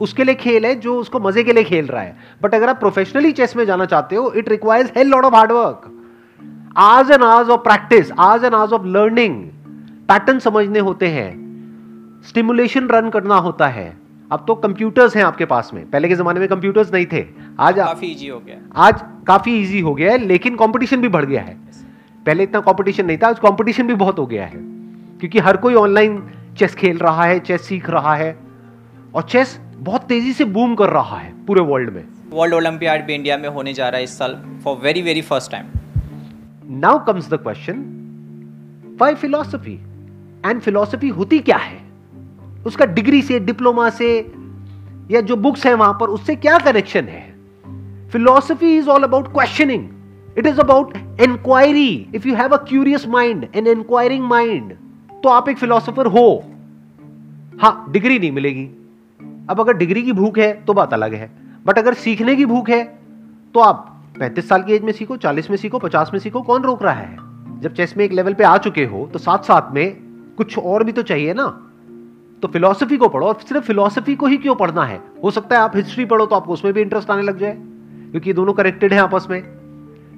उसके 0.01 0.23
लिए 0.23 0.35
खेल 0.35 0.65
है 0.65 0.75
जो 0.75 0.95
उसको 0.99 1.19
मज़े 1.19 1.43
के 1.43 1.53
लिए 1.53 1.63
खेल 1.63 1.87
रहा 1.87 2.01
है। 2.01 2.15
बट 2.41 2.55
अगर 2.55 2.69
आप 2.69 2.79
प्रोफेशनली 2.79 3.31
चेस 3.31 3.55
में 3.55 3.65
जाना 3.65 3.85
चाहते 3.85 4.15
हो 4.15 4.31
it 4.31 4.49
requires 4.49 4.91
hell 4.97 5.07
lot 5.07 5.25
of 5.25 5.35
hard work 5.35 5.89
आज 6.77 7.11
एन 7.11 7.23
आज 7.23 7.49
ऑफ़ 7.49 7.61
प्रैक्टिस 7.61 8.11
आज 8.19 8.43
एन 8.43 8.53
आज 8.53 8.73
ऑफ़ 8.73 8.85
लर्निंग 8.87 9.43
पैटर्न 10.09 10.39
समझने 10.39 10.79
होते 10.79 11.07
हैं। 11.07 11.29
स्टिमुलेशन 12.27 12.87
रन 12.87 13.09
करना 13.09 13.35
होता 13.35 13.67
है। 13.67 13.97
अब 14.31 14.43
तो 14.47 14.55
कंप्यूटर्स 14.55 15.15
हैं 15.15 15.23
आपके 15.23 15.45
पास 15.45 15.71
में। 15.73 15.89
पहले 15.89 16.07
के 16.07 16.15
जमाने 16.15 16.39
में 16.39 16.47
कंप्यूटर्स 16.49 16.93
नहीं 16.93 17.05
थे। 17.05 17.25
आज 17.59 17.75
काफ़ी 17.75 18.07
इजी 18.07 18.27
हो 18.27 18.39
गया। 18.39 18.57
आज 18.75 19.01
काफ़ी 19.27 19.61
इजी 19.63 19.79
हो 19.79 19.93
गया 19.95 20.11
है 20.11 20.17
लेकिन 20.17 20.55
कंपटीशन 20.55 21.01
भी 21.01 21.07
बढ़ 21.07 21.25
गया 21.25 21.41
है। 21.41 21.57
पहले 22.25 22.43
इतना 22.43 22.59
कंपटीशन 22.59 23.05
नहीं 23.05 23.17
था 23.17 23.27
आज 23.27 23.39
कंपटीशन 23.39 23.87
भी 23.87 23.93
बहुत 23.93 24.19
हो 24.19 24.25
गया 24.25 24.45
है। 24.45 24.59
क्योंकि 25.19 25.39
हर 25.39 25.57
कोई 25.57 25.75
ऑनलाइन 25.75 26.31
चेस 26.57 26.75
खेल 26.75 26.97
रहा 26.97 27.25
है 27.25 27.39
चेस 27.39 27.61
सीख 27.61 27.89
रहा 27.89 28.15
है 28.15 28.37
और 29.15 29.21
चेस 29.21 29.59
बहुत 29.77 30.03
तेज़ी 30.03 30.33
से 30.33 30.45
बूम 30.45 30.75
कर 30.75 30.89
रहा 30.89 31.17
है 31.17 31.45
पूरे 31.45 31.61
वर्ल्ड 31.61 31.89
में। 31.89 32.03
वर्ल्ड 32.29 32.55
ओलंपियाड 32.55 33.05
भी 33.05 33.13
इंडिया 33.13 33.37
में 33.37 33.49
होने 33.49 33.73
जा 33.73 33.89
रहा 33.89 33.97
है 33.97 34.03
इस 34.03 34.17
साल 34.17 34.37
for 34.63 34.77
very 34.77 35.01
very 35.01 35.21
first 35.21 35.51
time 35.51 35.65
now 36.79 37.05
comes 37.05 37.29
the 37.29 37.33
question 37.33 37.83
why 39.01 39.15
philosophy 39.15 39.79
and 40.45 40.61
philosophy 40.61 41.09
होती 41.09 41.39
क्या 41.39 41.57
है? 41.57 41.81
उसका 42.65 42.85
डिग्री 42.85 43.21
से 43.21 43.39
डिप्लोमा 43.39 43.89
से, 43.89 44.17
या 45.11 45.21
जो 45.21 45.35
बुक्स 45.35 45.65
है 45.65 45.73
वहाँ 45.73 45.97
पर, 46.01 46.07
उससे 46.07 46.35
क्या 46.35 46.57
कनेक्शन 46.59 47.05
है? 47.05 47.31
Philosophy 48.11 48.77
is 48.77 48.89
all 48.89 49.03
about 49.03 49.27
questioning 49.27 49.87
it 50.37 50.45
is 50.47 50.59
about 50.59 50.93
inquiry 51.21 52.09
if 52.15 52.27
you 52.27 52.35
have 52.35 52.49
a 52.49 52.63
curious 52.63 53.07
mind 53.07 53.47
and 53.55 53.67
inquiring 53.67 54.23
mind 54.25 54.73
तो 55.23 55.29
आप 55.29 55.49
एक 55.49 55.57
फिलोसोफर 55.57 56.07
हो। 56.07 56.43
हाँ 57.61 57.85
डिग्री 57.91 58.19
नहीं 58.19 58.31
मिलेगी। 58.31 58.65
अब 59.49 59.59
अगर 59.59 59.73
डिग्री 59.73 60.01
की 60.03 60.11
भूख 60.11 60.37
है 60.37 60.53
तो 60.65 60.73
बात 60.73 60.93
अलग 60.93 61.13
है। 61.13 61.31
बट 61.65 61.77
अगर 61.79 61.93
सीखने 61.93 62.35
की 62.35 62.45
भूख 62.45 62.69
है 62.69 62.83
तो 63.53 63.59
आप 63.59 63.89
पैंतीस 64.19 64.47
साल 64.49 64.63
की 64.63 64.73
एज 64.73 64.83
में 64.83 64.91
सीखो, 64.91 65.17
चालीस 65.17 65.49
में 65.49 65.57
सीखो, 65.57 65.79
पचास 65.79 66.11
में 66.13 66.19
सीखो, 66.19 66.41
कौन 66.41 66.63
रोक 66.63 66.83
रहा 66.83 66.93
है? 66.93 67.17
जब 67.61 67.73
चेस 67.73 67.93
में 67.97 68.05
एक 68.05 68.11
लेवल 68.11 68.33
पे 68.33 68.43
आ 68.43 68.57
चुके 68.57 68.85
हो 68.85 69.09
तो 69.13 69.19
साथ 69.19 69.43
साथ 69.43 69.73
में 69.73 70.02
कुछ 70.37 70.57
और 70.57 70.83
भी 70.83 70.91
तो 70.91 71.01
चाहिए 71.01 71.33
ना? 71.33 71.47
तो 72.41 72.47
फिलोसफी 72.47 72.97
को 72.97 73.07
पढ़ो। 73.07 73.33
सिर्फ़ 73.33 73.65
फिलोसफी 73.65 74.15
को 74.15 74.25
ही 74.25 74.37
क्यों 74.37 74.55
पढ़ना 74.55 74.83
है? 74.83 75.01
हो 75.23 75.31
सकता 75.31 75.55
है 75.55 75.61
आप 75.61 75.75
हिस्ट्री 75.75 76.05
पढ़ो 76.05 76.25
तो 76.25 76.35
आपको 76.35 76.53
उसमें 76.53 76.73
भी 76.73 76.81
इंटरेस्ट 76.81 77.09
आने 77.09 77.21
लग 77.21 77.37
जाए, 77.37 77.57
क्योंकि 78.11 78.29
ये 78.29 78.33
दोनों 78.33 78.53
कनेक्टेड 78.53 78.93
हैं 78.93 79.01
आपस 79.01 79.27
में। 79.29 79.41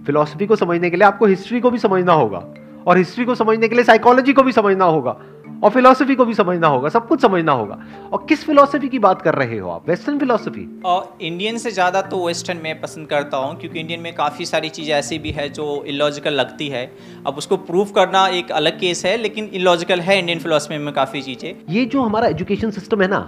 फिलोसफी 0.05 0.47
को 0.47 0.55
समझने 0.55 0.89
के 0.89 0.97
लिए 0.97 1.07
आपको 1.07 1.25
हिस्ट्री 1.25 1.59
को 1.59 1.71
भी 1.71 1.77
समझना 1.77 2.13
होगा, 2.13 2.45
और 2.87 2.97
हिस्ट्री 2.97 3.25
को 3.25 3.35
समझने 3.35 3.67
के 3.67 3.75
लिए 3.75 3.83
साइकोलॉजी 3.83 4.33
को 4.33 4.43
भी 4.43 4.51
समझना 4.51 4.85
होगा। 4.85 5.17
और 5.63 5.71
फिलोसफी 5.71 6.15
को 6.15 6.25
भी 6.25 6.33
समझना 6.33 6.67
होगा 6.67 6.89
सब 6.89 7.07
कुछ 7.07 7.21
समझना 7.21 7.51
होगा। 7.51 7.77
और 8.13 8.25
किस 8.29 8.43
फिलोसफी 8.45 8.89
की 8.89 8.99
बात 8.99 9.21
कर 9.21 9.35
रहे 9.35 9.57
हो 9.57 9.69
आप? 9.69 9.89
वेस्टर्न 9.89 10.19
फिलोसफी 10.19 10.67
और 10.85 11.17
इंडियन 11.21 11.57
से 11.57 11.71
ज़्यादा 11.71 12.01
तो 12.03 12.25
वेस्टर्न 12.25 12.59
में 12.63 12.79
पसंद 12.81 13.07
करता 13.07 13.37
हूँ 13.37 13.55
क्योंकि 13.59 13.79
इंडियन 13.79 13.99
में 13.99 14.13
काफ़ी 14.15 14.45
सारी 14.45 14.69
चीज़ें 14.69 14.93
ऐसी 14.95 15.19
भी 15.19 15.31
है 15.31 15.47
जो 15.51 15.83
इलॉजिकल 15.87 16.33
लगती 16.33 16.67
है। 16.69 16.85
अब 17.27 17.37
उसको 17.37 17.57
प्रूव 17.67 17.91
करना 17.91 18.27
एक 18.33 18.51
अलग 18.53 18.79
केस 18.79 19.05
है 19.05 19.15
लेकिन 19.17 19.49
इलॉजिकल 19.53 19.99
है 20.01 20.19
इंडियन 20.19 20.39
फिलोसफी 20.39 20.77
में 20.77 20.93
काफ़ी 20.93 21.21
चीज़ें। 21.21 21.53
ये 21.69 21.85
जो 21.85 22.01
हमारा 22.01 22.27
एजुकेशन 22.27 22.71
सिस्टम 22.71 23.01
है 23.01 23.07
ना 23.07 23.21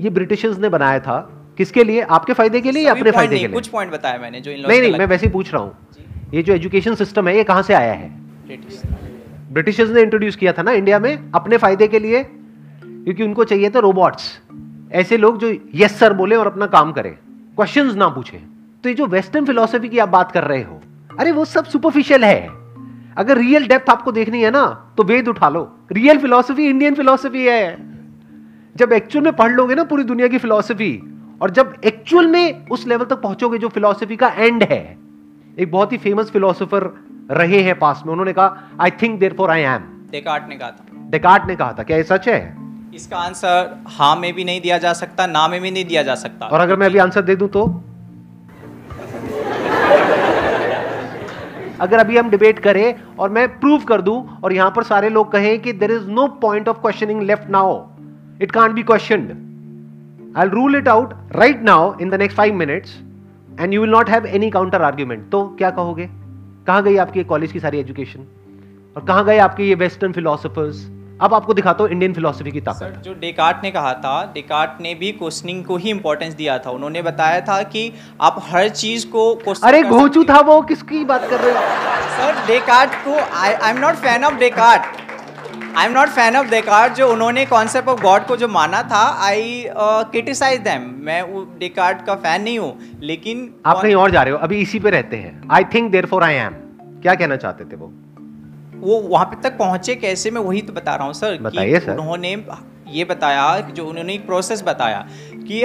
ये 0.00 0.10
ब्रिटिशर्स 0.10 0.58
ने 0.58 0.68
बनाया 0.68 1.00
था 1.00 1.18
किसके 1.58 1.84
लिए? 1.84 2.00
आपके 2.02 2.32
फ़ायदे 2.32 2.60
के 2.60 2.72
लिए 2.72 2.84
या 2.84 2.92
अपने 2.92 3.10
फ़ायदे 3.10 3.38
के 3.38 3.46
लिए? 3.46 3.54
कुछ 3.54 3.68
पॉइंट 3.68 3.92
बताया 3.92 4.18
मैंने 4.18 4.40
जो 4.40 4.50
नहीं 4.50 4.80
नहीं 4.80 4.92
मैं 4.92 5.06
वैसे 5.06 5.26
ही। 5.26 5.32
पूछ 5.32 5.52
रहा 5.54 5.62
हूँ। 5.62 6.32
ये 6.34 6.42
जो 6.42 6.52
एजुकेशन 6.54 6.94
सिस्टम 6.94 7.28
है 7.28 7.36
ये 7.36 7.44
कहाँ 7.44 7.62
से 7.62 7.74
आया 7.74 7.92
है? 7.92 8.10
ब्रिटिशर्स 9.58 9.90
ने 9.90 10.02
इंट्रोड्यूस 10.02 10.36
किया 10.36 10.52
था 10.52 10.62
ना 10.62 10.72
इंडिया 10.72 10.98
में 10.98 11.30
अपने 11.34 11.56
फ़ायदे 11.56 11.86
के 11.88 11.98
लिए? 11.98 12.22
क्योंकि 12.24 13.22
उनको 13.22 13.44
चाहिए 13.44 13.70
थे 13.70 13.80
रोबोट्स 13.80 14.26
ऐसे 14.92 15.16
लोग 15.16 15.38
जो 15.38 15.52
यस 15.74 15.98
सर 15.98 16.12
बोले 16.12 16.36
और 16.36 16.46
अपना 16.46 16.66
काम 16.66 16.92
करें. 16.92 17.12
क्वेश्चंस 17.56 17.94
ना 17.94 18.08
पूछे. 18.08 18.36
तो 18.84 18.88
ये 18.88 18.94
जो 18.94 19.06
वेस्टर्न 19.06 19.44
फिलोसफी 19.44 19.88
की 19.88 19.98
आप 19.98 20.08
बात 20.08 20.30
कर 20.32 20.44
रहे 20.44 20.62
हो, 20.62 20.80
अरे 21.18 21.32
वो 21.32 21.44
सब 21.44 21.64
सुपरफिशियल 21.64 22.24
है. 22.24 22.48
अगर 23.16 23.38
रियल 23.38 23.66
डेप्थ 23.66 23.90
आपको 23.90 24.12
देखनी 24.12 24.42
है 24.42 24.50
ना 24.50 24.94
तो 24.96 25.02
वेद 25.02 25.28
उठा 25.28 25.48
लो. 25.48 25.62
रियल 25.92 26.18
फिलोसफी 26.18 26.66
इंडियन 26.66 26.94
फिलोसफी 26.94 27.44
है. 27.46 27.76
जब 28.76 28.92
एक्चुअल 28.92 29.24
में 29.24 29.32
पढ़ 29.36 29.52
लोगे 29.52 29.74
ना 29.74 29.84
पूरी 29.84 30.04
दुनिया 30.04 30.28
की 30.28 30.38
फिलोसफी 30.38 30.92
और 31.42 31.50
जब 31.50 31.74
एक्चुअल 31.84 32.26
में 32.26 32.66
उस 32.68 32.86
लेवल 32.86 33.04
तक 33.04 33.20
पहुंचोगे 33.20 33.58
जो 33.58 33.68
फिलोसफी 33.68 34.16
का 34.16 34.28
एंड 34.28 34.62
है, 34.62 34.98
एक 35.58 35.70
बहुत 35.70 35.92
ही 35.92 35.98
फ़ेमस 35.98 36.30
फिलोसोफर 36.30 36.90
रहे 37.30 37.60
हैं 37.62 37.78
पास 37.78 38.02
में। 38.06 38.12
उन्होंने 38.12 38.32
कहा 38.32 38.76
I 38.80 38.90
think 39.02 39.18
therefore 39.38 39.50
I 39.50 39.62
am 39.62 39.82
Descartes 40.12 40.48
ने 40.48 40.56
कहा 40.56 40.70
था। 40.70 40.84
डेकार्ट 41.10 41.46
ने 41.46 41.56
कहा 41.56 41.72
था 41.78 41.82
क्या 41.82 41.96
ये 41.96 42.02
सच 42.04 42.28
है? 42.28 42.40
इसका 42.94 43.16
आंसर 43.18 43.76
हाँ 43.88 44.14
में 44.16 44.32
भी 44.34 44.44
नहीं 44.44 44.60
दिया 44.60 44.78
जा 44.78 44.92
सकता 44.94 45.26
ना 45.28 45.46
में 45.48 45.60
भी 45.60 45.70
नहीं 45.70 45.84
दिया 45.84 46.02
जा 46.02 46.14
सकता। 46.16 46.46
और 46.46 46.60
अगर 46.60 46.76
मैं 46.76 46.86
अभी 46.86 46.98
आंसर 46.98 47.22
दे 47.22 47.36
दूँ 47.36 47.48
तो? 47.48 47.64
अगर 51.80 51.98
अभी 51.98 52.16
हम 52.16 52.30
डिबेट 52.30 52.58
करें 52.58 52.94
और 53.18 53.30
मैं 53.30 53.46
प्रूव 53.60 53.82
कर 53.88 54.00
दूँ 54.02 54.16
और 54.44 54.52
यहाँ 54.52 54.70
पर 54.76 54.82
सारे 54.84 55.08
लोग 55.08 55.30
कहें 55.32 55.58
कि 55.58 55.72
there 55.74 55.90
is 55.90 56.06
no 56.10 56.26
point 56.42 56.68
of 56.68 56.80
questioning 56.80 57.20
left 57.22 57.50
now 57.50 57.76
it 58.42 58.50
can't 58.50 58.72
be 58.72 58.82
question 58.82 59.26
I 60.36 60.48
rule 60.48 60.76
it 60.76 60.88
out 60.88 61.12
right 61.36 61.62
now 61.62 61.92
in 62.00 62.10
the 62.10 62.14
next 62.14 62.36
five 62.36 62.54
minutes 62.54 62.96
and 63.60 63.74
you 63.74 63.80
will 63.80 63.90
not 63.90 64.10
have 64.10 64.26
any 64.26 64.50
counter 64.50 64.82
argument 64.82 65.30
तो 65.30 65.44
क्या 65.58 65.70
कहोगे? 65.70 66.08
कहाँ 66.68 66.82
गई 66.82 66.96
आपकी 66.98 67.22
college 67.24 67.52
की 67.52 67.60
सारी 67.60 67.78
education 67.78 68.26
और 68.96 69.04
कहाँ 69.04 69.24
गए 69.24 69.38
आपके 69.38 69.64
ये 69.64 69.74
वेस्टर्न 69.82 70.12
फिलोसफर्स 70.12 70.86
अब 71.20 71.34
आपको 71.34 71.54
दिखाता 71.54 71.84
हूँ 71.84 71.90
इंडियन 71.92 72.12
फिलोसफी 72.14 72.50
की 72.50 72.60
ताकत। 72.60 73.00
जो 73.04 73.14
डेकार्ट 73.20 73.62
ने 73.62 73.70
कहा 73.70 73.92
था 73.94 74.12
डेकार्ट 74.34 74.80
ने 74.80 74.94
भी 74.94 75.12
क्वेश्चनिंग 75.12 75.64
को 75.64 75.76
ही 75.76 75.90
इंपॉर्टेंस 75.90 76.34
दिया 76.34 76.58
था। 76.58 76.70
उन्होंने 76.70 77.02
बताया 77.02 77.40
था 77.40 77.62
कि 77.72 77.92
आप 78.20 78.42
हर 78.44 78.68
चीज़ 78.76 79.06
को 79.06 79.24
अरे 79.64 79.82
घोचू 79.84 80.24
था 80.24 80.40
वो 80.42 80.60
किसकी 80.62 81.04
बात 81.04 81.28
कर 81.30 81.40
रहे 81.40 81.52
हो 81.52 81.60
सर 82.16 82.46
डेकार्ट 82.46 83.04
को 83.04 83.14
I 83.14 83.52
I 83.52 83.70
am 83.70 83.80
not 83.80 83.94
fan 84.04 84.24
of 84.24 84.34
Descartes 84.38 85.07
I 85.76 85.86
am 85.86 85.92
not 85.92 86.08
fan 86.08 86.36
of 86.36 86.46
Descartes 86.50 86.92
जो 86.94 87.08
उन्होंने 87.12 87.44
कॉन्सेप्ट 87.46 87.88
ऑफ़ 87.88 88.00
गॉड 88.00 88.26
को 88.26 88.36
जो 88.36 88.48
माना 88.48 88.82
था 88.82 89.02
आई 89.24 89.64
क्रिटिसाइज 89.76 90.60
दैम 90.60 90.82
मैं 91.02 91.22
डेकार्ट 91.58 92.04
का 92.06 92.14
फ़ैन 92.16 92.42
नहीं 92.42 92.58
हूँ 92.58 92.98
लेकिन 93.02 93.48
आप 93.66 93.80
कहीं 93.82 93.94
और 93.94 94.10
जा 94.10 94.22
रहे 94.22 94.32
हो 94.32 94.38
अभी 94.38 94.60
इसी 94.60 94.78
पे 94.78 94.90
रहते 94.90 95.16
हैं। 95.16 95.40
I 95.50 95.64
think 95.74 95.90
therefore 96.06 96.24
I 96.24 96.34
am 96.34 96.54
क्या 97.02 97.14
कहना 97.14 97.36
चाहते 97.36 97.64
थे 97.64 97.76
वो? 97.76 97.92
वो 98.76 99.00
वहाँ 99.00 99.24
पे 99.26 99.40
तक 99.42 99.56
पहुँचे 99.58 99.94
कैसे 99.96 100.30
मैं 100.30 100.40
वही 100.40 100.62
तो 100.62 100.72
बता 100.72 100.94
रहा 100.94 101.06
हूँ 101.06 101.14
सर 101.14 101.38
बताइए 101.42 101.80
सर। 101.80 101.92
उन्होंने 101.92 102.32
ये 102.90 103.04
बताया 103.04 103.58
जो 103.60 103.86
उन्होंने 103.86 104.14
एक 104.14 104.26
प्रोसेस 104.26 104.62
बताया 104.66 105.06
कि 105.38 105.64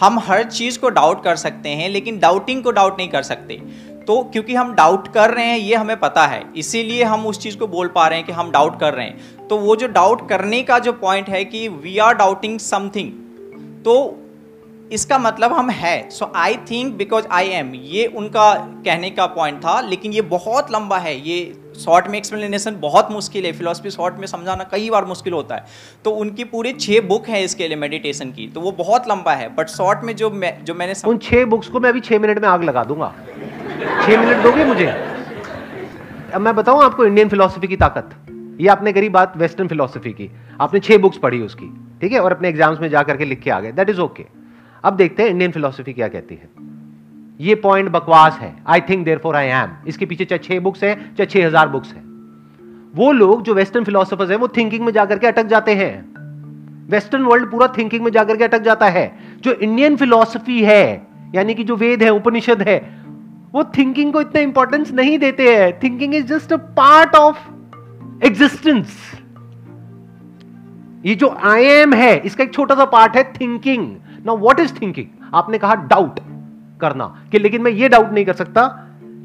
हम 0.00 0.18
हर 0.18 0.42
चीज़ 0.44 0.78
को 0.78 0.88
डाउट 0.90 1.22
कर 1.24 1.36
सकते 1.36 1.68
हैं 1.68 1.88
लेकिन 1.88 2.18
डाउटिंग 2.18 2.62
को 2.64 2.70
डाउट 2.70 2.98
नहीं 2.98 3.08
कर 3.08 3.22
सकते। 3.22 3.60
तो 4.06 4.22
क्योंकि 4.22 4.54
हम 4.54 4.74
डाउट 4.74 5.08
कर 5.08 5.30
रहे 5.30 5.44
हैं, 5.44 5.58
ये 5.58 5.74
हमें 5.74 5.98
पता 6.00 6.26
है। 6.26 6.42
इसीलिए 6.56 7.04
हम 7.04 7.26
उस 7.26 7.38
चीज़ 7.38 7.56
को 7.58 7.66
बोल 7.66 7.88
पा 7.88 8.06
रहे 8.08 8.18
हैं 8.18 8.26
कि 8.26 8.32
हम 8.32 8.50
डाउट 8.50 8.78
कर 8.80 8.94
रहे 8.94 9.06
हैं। 9.06 9.46
तो 9.48 9.56
वो 9.56 9.76
जो 9.76 9.86
डाउट 9.88 10.28
करने 10.28 10.62
का 10.62 10.78
जो 10.78 10.92
पॉइंट 10.92 11.28
है 11.28 11.44
कि 11.44 11.68
वी 11.68 11.98
आर 11.98 12.14
डाउटिंग 12.14 12.58
समथिंग 12.58 13.12
तो 13.84 14.16
इसका 14.92 15.18
मतलब 15.18 15.52
हम 15.52 15.70
है। 15.70 16.10
So 16.10 16.32
I 16.36 16.56
think 16.70 16.94
because 16.94 17.26
I 17.30 17.48
am 17.48 17.72
ये 17.74 18.06
उनका 18.06 18.54
कहने 18.84 19.10
का 19.10 19.26
पॉइंट 19.26 19.58
था, 19.58 19.80
लेकिन 19.80 20.12
ये 20.12 20.22
बहुत 20.22 20.72
लंबा 20.72 20.98
है। 20.98 21.14
ये 21.28 21.56
शॉर्ट 21.80 22.06
में 22.06 22.16
एक्सप्लेनेशन 22.18 22.76
बहुत 22.80 23.10
मुश्किल 23.12 23.46
है। 23.46 23.52
फिलोसफी 23.52 23.90
शॉर्ट 23.90 24.14
में 24.14 24.26
समझाना 24.26 24.64
कई 24.64 24.90
बार 24.90 25.04
मुश्किल 25.04 25.32
होता 25.32 25.54
है। 25.54 25.66
तो 26.04 26.10
उनकी 26.10 26.44
पूरी 26.44 26.72
छः 26.72 27.00
बुक 27.00 27.28
है 27.28 27.42
इसके 27.44 27.68
लिए 27.68 27.76
मेडिटेशन 27.76 28.30
की। 28.30 28.48
तो 28.48 28.60
वो 28.60 28.72
बहुत 28.72 29.08
लंबा 29.08 29.32
है। 29.32 29.54
बट 29.56 29.68
शॉर्ट 29.68 30.04
में 30.04 30.14
जो 30.16 30.30
मैं, 30.30 30.64
जो 30.64 30.74
मैंने 30.74 30.94
सम... 30.94 31.08
उन 31.08 31.18
छः 31.18 31.44
बुक्स 31.44 31.68
को 31.68 31.80
मैं 31.80 31.90
अभी 31.90 32.00
छः 32.00 32.18
मिनट 32.18 32.38
में 32.38 32.48
आग 32.48 32.64
लगा 32.64 32.84
दूँगा। 32.84 33.14
छः 33.80 34.20
मिनट 34.20 34.42
दोगे 34.42 34.64
मुझे? 34.64 34.86
अब 36.34 36.40
मैं 36.40 36.54
बताऊँ 36.56 36.82
आपको 36.84 37.04
इंडियन 37.04 37.28
फिलोसफी 37.28 37.66
की 37.66 37.76
ताकत। 37.76 38.10
ये 38.60 38.68
आपने 38.68 38.92
करी 38.92 39.08
बात 39.08 39.36
वेस्टर्न 39.36 39.68
फिलोसफी 39.68 40.12
की। 40.12 40.30
आपने 40.60 40.80
छह 40.80 40.98
बुक्स 40.98 41.18
पढ़ी 41.18 41.40
उसकी, 41.42 41.66
ठीक 42.00 42.12
है? 42.12 42.20
और 42.20 42.32
अपने 42.32 42.48
एग्ज़ाम्स 42.48 42.80
में 42.80 42.88
जाकर 42.88 43.16
के 43.16 43.24
लिख 43.24 43.40
के 43.40 43.50
आ 43.50 43.60
गए। 43.60 43.72
दैट 43.72 43.90
इज़ 43.90 44.00
ओके 44.00 44.24
अब 44.84 44.96
देखते 44.96 45.22
हैं 45.22 45.30
इंडियन 45.30 45.50
फिलोसफी 45.50 45.92
क्या 45.92 46.08
कहती 46.08 46.34
है। 46.34 46.48
ये 47.40 47.54
पॉइंट 47.54 47.88
बकवास 47.88 48.38
है। 48.40 48.54
I 48.66 48.80
think 48.80 49.04
therefore 49.18 49.36
I 49.36 49.46
am 49.46 49.70
इसके 49.88 50.06
पीछे 50.06 50.24
चाहे 50.24 50.38
छह 50.38 50.60
बुक्स 50.60 50.84
है, 50.84 50.94
चाहे 50.94 51.26
छह 51.26 51.46
हज़ार 51.46 51.68
बुक्स 51.68 51.92
है। 51.92 52.02
वो 52.94 53.10
लोग 53.12 53.42
जो 53.42 53.54
वेस्टर्न 53.54 53.84
फिलोसफर्स 53.84 54.30
है, 54.30 54.36
वो 54.36 54.48
थिंकिंग 54.48 54.84
में 54.84 54.92
जाकर 54.92 55.18
के 55.18 55.26
अटक 55.26 55.46
जाते 55.46 55.74
हैं। 55.74 55.92
वेस्टर्न 56.90 57.22
वर्ल्ड 57.22 57.50
पूरा 57.50 57.66
थिंकिंग 57.78 58.04
में 58.04 58.10
जाकर 58.12 58.36
के 58.36 58.44
अटक 58.44 58.62
जाता 58.62 58.86
है। 58.88 59.10
जो 59.40 59.52
इंडियन 59.52 59.96
फिलोसफी 59.96 60.62
है, 60.62 61.06
यानी 61.34 61.54
कि 61.54 61.64
जो 61.64 61.76
वेद 61.76 62.02
है, 62.02 62.10
उपनिषद 62.10 62.62
है 62.62 62.78
वो 63.54 63.64
थिंकिंग 63.64 64.12
को 64.12 64.20
इतना 64.20 64.40
इंपॉर्टेंस 64.40 64.92
नहीं 64.92 65.18
देते 65.18 65.56
हैं। 65.56 65.80
Thinking 65.82 66.14
is 66.14 66.26
just 66.26 66.52
a 66.52 66.56
part 66.56 67.14
of 67.14 67.36
existence 68.24 69.12
ये 71.04 71.14
जो 71.14 71.28
आई 71.28 71.64
एम 71.64 71.92
है, 71.92 72.18
इसका 72.18 72.44
एक 72.44 72.54
छोटा 72.54 72.74
सा 72.74 72.84
पार्ट 72.84 73.16
है 73.16 73.32
thinking 73.32 73.96
now 74.26 74.36
what 74.36 74.60
is 74.60 74.74
thinking 74.82 75.06
आपने 75.34 75.58
कहा 75.58 75.74
डाउट 75.74 76.20
करना। 76.80 77.24
कि 77.32 77.38
लेकिन 77.38 77.62
मैं 77.62 77.70
ये 77.70 77.88
डाउट 77.88 78.12
नहीं 78.12 78.24
कर 78.24 78.32
सकता 78.32 78.66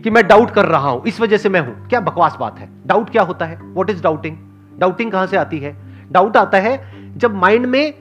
कि 0.04 0.10
मैं 0.10 0.28
डाउट 0.28 0.52
कर 0.52 0.66
रहा 0.66 0.90
हूँ। 0.90 1.04
इस 1.08 1.22
वजह 1.22 1.38
से 1.38 1.50
मैं 1.50 1.60
हूँ। 1.60 1.88
क्या 1.90 2.00
बकवास 2.00 2.38
बात 2.40 2.60
है? 2.60 2.70
डाउट 2.88 3.10
क्या 3.10 3.24
होता 3.24 3.46
है? 3.46 3.60
व्हाट 3.64 3.90
इज़ 3.90 4.04
डाउटिंग 4.04 4.38
डाउटिंग 4.78 5.12
कहाँ 5.12 5.28
से 5.28 5.38
आती 5.38 5.60
है? 5.60 5.76
डाउट 6.12 6.38
आता 6.38 6.58
है 6.58 6.94
जब 7.18 7.36
माइंड 7.36 7.66
में 7.66 7.94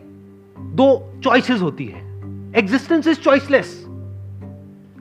दो 0.58 1.20
चॉइसेस 1.24 1.62
होती 1.62 1.84
है। 1.84 2.00
एग्जिस्टेंस 2.56 3.06
इज़ 3.06 3.20
चॉइसलेस 3.20 3.83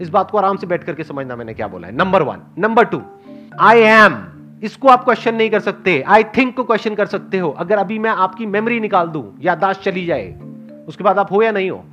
इस 0.02 0.10
बात 0.10 0.32
को 0.32 0.38
आराम 0.38 0.58
से 0.58 0.68
बैठ 0.68 0.84
करके 0.84 1.04
समझना 1.04 1.36
मैंने 1.36 1.54
क्या 1.54 1.68
बोला 1.68 1.88
है। 1.88 1.96
Number 1.96 2.22
one 2.22 2.42
number 2.60 2.86
two 2.86 3.02
I 3.62 3.80
am 3.80 4.16
इसको 4.64 4.88
आप 4.88 5.04
क्वेश्चन 5.04 5.36
नहीं 5.36 5.50
कर 5.50 5.60
सकते। 5.60 6.02
आई 6.02 6.24
थिंक 6.38 6.56
को 6.56 6.64
क्वेश्चन 6.64 6.96
कर 6.96 7.06
सकते 7.06 7.38
हो। 7.38 7.50
अगर 7.50 7.78
अभी 7.78 8.00
मैं 8.00 8.10
आपकी 8.10 8.46
मेमोरी 8.46 8.80
निकाल 8.80 9.08
दूँ 9.08 9.24
यादाश्त 9.42 9.82
चली 9.82 10.06
जाए 10.06 10.32
उसके 10.88 11.04
बाद 11.04 11.20
आप 11.20 11.32
हो 11.32 11.42
या 11.42 11.52
नहीं 11.52 11.70
हो? 11.72 11.84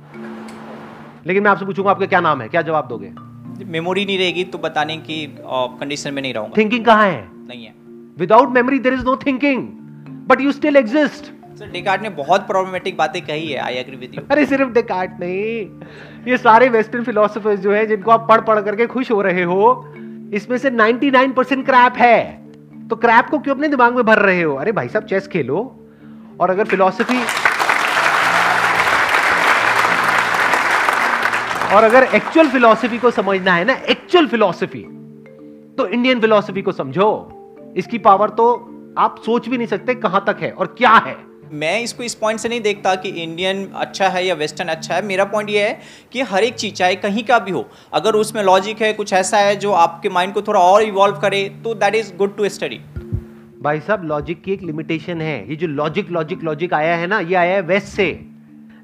लेकिन 1.25 1.43
मैं 1.43 1.51
आपसे 1.51 1.65
पूछूँगा 1.65 1.91
आपका 1.91 2.05
क्या 2.05 2.19
नाम 2.19 2.41
है? 2.41 2.47
क्या 2.49 2.61
जवाब 2.61 2.87
दोगे? 2.87 3.11
मेमोरी 3.65 4.05
नहीं 4.05 4.17
रहेगी 4.17 4.43
तो 4.43 4.57
बताने 4.57 4.97
की 4.99 5.25
कंडीशन 5.39 6.13
में 6.13 6.21
नहीं 6.21 6.33
रहूँगा। 6.33 6.53
थिंकिंग 6.57 6.85
कहाँ 6.85 7.05
है? 7.05 7.27
नहीं 7.47 7.65
है। 7.65 7.73
Without 8.17 8.49
memory 8.49 8.79
there 8.79 8.93
is 8.93 9.03
no 9.05 9.15
thinking 9.25 9.67
but 10.27 10.41
you 10.41 10.51
still 10.51 10.77
exist 10.77 11.31
sir 11.55 11.69
Descartes 11.69 12.01
ने 12.01 12.09
बहुत 12.09 12.47
प्रॉब्लमेटिक 12.47 12.97
बातें 12.97 13.21
कही 13.21 13.47
है 13.47 13.59
आई 13.59 13.73
एग्री 13.73 13.95
विद 13.95 14.15
यू 14.15 14.21
अरे, 14.31 14.45
सिर्फ़ 14.45 14.69
डेकार्ट 14.69 15.11
नहीं। 15.19 15.69
ये 16.31 16.37
सारे 16.37 16.69
वेस्टर्न 16.69 17.03
फिलोसफर्स 17.03 17.59
जो 17.59 17.71
है, 17.71 17.85
जिनको 17.85 18.11
आप 18.11 18.27
पढ़ 18.29 18.41
पढ़ 18.41 18.61
करके 18.61 18.85
खुश 18.85 19.11
हो 19.11 19.21
रहे 19.21 19.43
हो, 19.43 19.93
इसमें 20.33 20.57
से 20.57 20.71
99% 20.71 21.65
क्रैप 21.65 21.93
है। 21.93 22.49
तो 22.87 22.95
क्रैप 22.95 23.25
को 23.25 23.39
क्यों 23.39 23.55
अपने 23.55 23.67
दिमाग 23.67 23.95
में 23.95 24.05
भर 24.05 24.19
रहे 24.19 24.41
हो? 24.41 24.55
अरे, 24.55 24.71
भाई 24.71 24.87
साहब 24.87 25.05
चेस 25.05 25.27
खेलो। 25.27 25.77
और 26.41 26.49
अगर 26.49 26.65
फिलोसफी 26.65 27.19
और 31.75 31.83
अगर 31.83 32.03
एक्चुअल 32.03 32.47
फिलोसफी 32.47 32.97
को 32.97 33.11
समझना 33.11 33.53
है 33.53 33.65
ना 33.65 33.73
एक्चुअल 33.73 34.27
फिलोसफी 34.27 34.85
तो 35.77 35.87
इंडियन 35.87 36.19
फिलोसफी 36.19 36.61
को 36.61 36.71
समझो। 36.71 37.73
इसकी 37.77 37.97
पावर 37.97 38.29
तो 38.29 38.45
आप 38.97 39.15
सोच 39.25 39.49
भी 39.49 39.57
नहीं 39.57 39.67
सकते 39.67 39.95
कहाँ 39.95 40.23
तक 40.27 40.37
है 40.39 40.51
और 40.51 40.75
क्या 40.77 40.89
है। 40.89 41.30
मैं 41.53 41.79
इसको 41.81 42.03
इस 42.03 42.13
पॉइंट 42.15 42.39
से 42.39 42.49
नहीं 42.49 42.61
देखता 42.61 42.93
कि 42.95 43.09
इंडियन 43.23 43.65
अच्छा 43.75 44.07
है 44.09 44.25
या 44.25 44.33
वेस्टर्न 44.33 44.69
अच्छा 44.69 44.95
है। 44.95 45.01
मेरा 45.05 45.23
पॉइंट 45.25 45.49
ये 45.49 45.67
है 45.67 45.79
कि 46.11 46.21
हर 46.21 46.43
एक 46.43 46.55
चीज़ 46.55 46.73
चाहे 46.73 46.95
कहीं 46.95 47.23
का 47.23 47.39
भी 47.39 47.51
हो 47.51 47.65
अगर 47.93 48.15
उसमें 48.15 48.43
लॉजिक 48.43 48.81
है 48.81 48.91
कुछ 48.93 49.13
ऐसा 49.13 49.37
है 49.37 49.55
जो 49.55 49.71
आपके 49.71 50.09
माइंड 50.09 50.33
को 50.33 50.41
थोड़ा 50.41 50.59
और 50.61 50.83
इवॉल्व 50.83 51.19
करे 51.19 51.43
तो 51.63 51.73
that 51.75 51.95
is 51.95 52.13
good 52.15 52.35
to 52.37 52.49
study 52.49 52.79
भाई 53.61 53.79
साहब 53.79 54.03
लॉजिक 54.03 54.41
की 54.43 54.51
एक 54.51 54.61
लिमिटेशन 54.63 55.21
है। 55.21 55.49
ये 55.49 55.55
जो 55.55 55.67
लॉजिक 55.67 56.11
लॉजिक 56.11 56.43
लॉजिक 56.43 56.73
आया 56.73 56.95
है 56.95 57.07
ना 57.07 57.19
ये 57.19 57.35
आया 57.35 57.55
है 57.55 57.61
वेस्ट 57.61 57.87
से। 57.87 58.07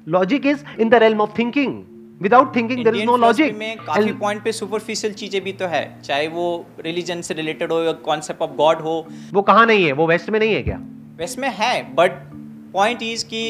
Logic 0.08 0.46
is 0.46 0.64
in 0.80 0.88
the 0.88 0.94
realm 0.94 1.20
of 1.20 1.38
thinking 1.38 1.82
without 2.22 2.54
thinking 2.56 2.84
there 2.84 2.94
is 2.96 3.04
no 3.04 3.16
logic 3.16 3.56
में 3.58 3.76
काफ़ी 3.78 4.12
पॉइंट 4.14 4.42
पे 4.44 4.52
सुपरफिशियल 4.52 5.12
चीज़ें 5.14 5.42
भी 5.44 5.52
तो 5.52 5.66
है 5.66 5.82
चाहे 6.02 6.28
वो 6.28 6.46
रिलीजन 6.80 7.20
से 7.20 7.34
रिलेटेड 7.34 7.72
हो 7.72 7.82
या 7.82 7.92
कॉन्सेप्ट 8.06 8.42
ऑफ़ 8.42 8.50
गॉड 8.56 8.80
हो। 8.80 9.04
वो 9.32 9.42
कहाँ 9.42 9.66
नहीं 9.66 9.84
है? 9.84 9.92
वो 9.92 10.06
वेस्ट 10.06 10.30
में 10.30 10.40
नहीं 10.40 10.54
है 10.54 10.62
क्या? 10.62 10.80
वेस्ट 11.18 11.38
में 11.38 11.48
है 11.50 11.82
बट 11.94 12.26
पॉइंट 12.72 13.02
इज़ 13.02 13.24
कि 13.24 13.42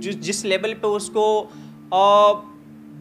जिस 0.00 0.44
लेवल 0.44 0.72
पे 0.74 0.88
उसको 0.88 1.26
आ, 1.94 2.32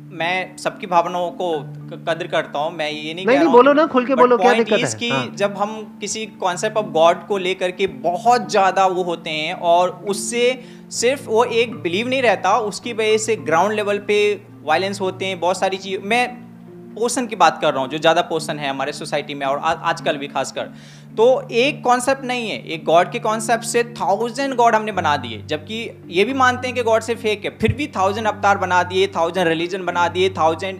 मैं 0.09 0.57
सबकी 0.57 0.87
भावनाओं 0.87 1.31
को 1.31 1.51
कदर 1.89 2.27
करता 2.27 2.59
हूँ 2.59 2.71
मैं 2.71 2.89
ये 2.91 3.13
नहीं, 3.13 3.25
नहीं, 3.25 3.37
नहीं 3.37 3.47
बोलो 3.47 3.73
ना 3.73 3.85
खुल 3.85 4.05
के 4.05 4.15
बोलो 4.15 4.37
क्या 4.37 4.53
दिक्कत 4.53 4.79
है 4.79 4.93
कि 4.99 5.09
हाँ. 5.09 5.25
जब 5.35 5.57
हम 5.57 5.97
किसी 6.01 6.25
कॉन्सेप्ट 6.25 6.77
ऑफ़ 6.77 6.85
गॉड 6.85 7.25
को 7.27 7.37
लेकर 7.37 7.71
के 7.71 7.87
बहुत 7.87 8.49
ज़्यादा 8.51 8.85
वो 8.87 9.03
होते 9.03 9.29
हैं 9.29 9.53
और 9.53 9.89
उससे 10.09 10.43
सिर्फ़ 10.91 11.27
वो 11.29 11.43
एक 11.43 11.75
बिलीव 11.75 12.07
नहीं 12.07 12.21
रहता 12.21 12.57
उसकी 12.63 12.93
वजह 12.93 13.17
से 13.17 13.35
ग्राउंड 13.35 13.73
लेवल 13.73 13.97
पे 14.07 14.19
वायलेंस 14.63 15.01
होते 15.01 15.25
हैं 15.25 15.39
बहुत 15.39 15.59
सारी 15.59 15.77
चीज़ 15.77 16.01
मैं 16.03 16.25
पोर्सन 16.97 17.27
की 17.27 17.35
बात 17.37 17.59
कर 17.61 17.73
रहा 17.73 17.81
हूँ 17.81 17.89
जो 17.89 17.97
ज़्यादा 17.99 18.21
पोषण 18.29 18.59
है 18.59 18.69
हमारे 18.69 18.93
सोसाइटी 18.93 19.33
में 19.33 19.45
और 19.45 19.59
आजकल 19.63 20.17
भी 20.17 20.27
खासकर। 20.27 20.69
तो 21.17 21.27
एक 21.51 21.83
कॉन्सेप्ट 21.83 22.23
नहीं 22.25 22.49
है 22.49 22.57
एक 22.65 22.83
गॉड 22.85 23.11
के 23.11 23.19
कॉन्सेप्ट 23.19 23.63
से 23.65 23.83
थाउज़ेंड 23.93 24.53
गॉड 24.55 24.75
हमने 24.75 24.91
बना 24.93 25.15
दिए 25.17 25.41
जबकि 25.47 25.79
ये 26.09 26.23
भी 26.23 26.33
मानते 26.35 26.67
हैं 26.67 26.75
कि 26.75 26.83
गॉड 26.83 27.01
से 27.01 27.15
फेक 27.17 27.45
है 27.45 27.57
फिर 27.57 27.73
भी 27.73 27.87
थाउज़ेंड 27.95 28.27
अवतार 28.27 28.57
बना 28.57 28.83
दिए 28.83 29.07
थाउज़ेंड 29.15 29.47
रिलीजन 29.47 29.85
बना 29.85 30.07
दिए 30.09 30.29
थाउज़ेंड 30.37 30.79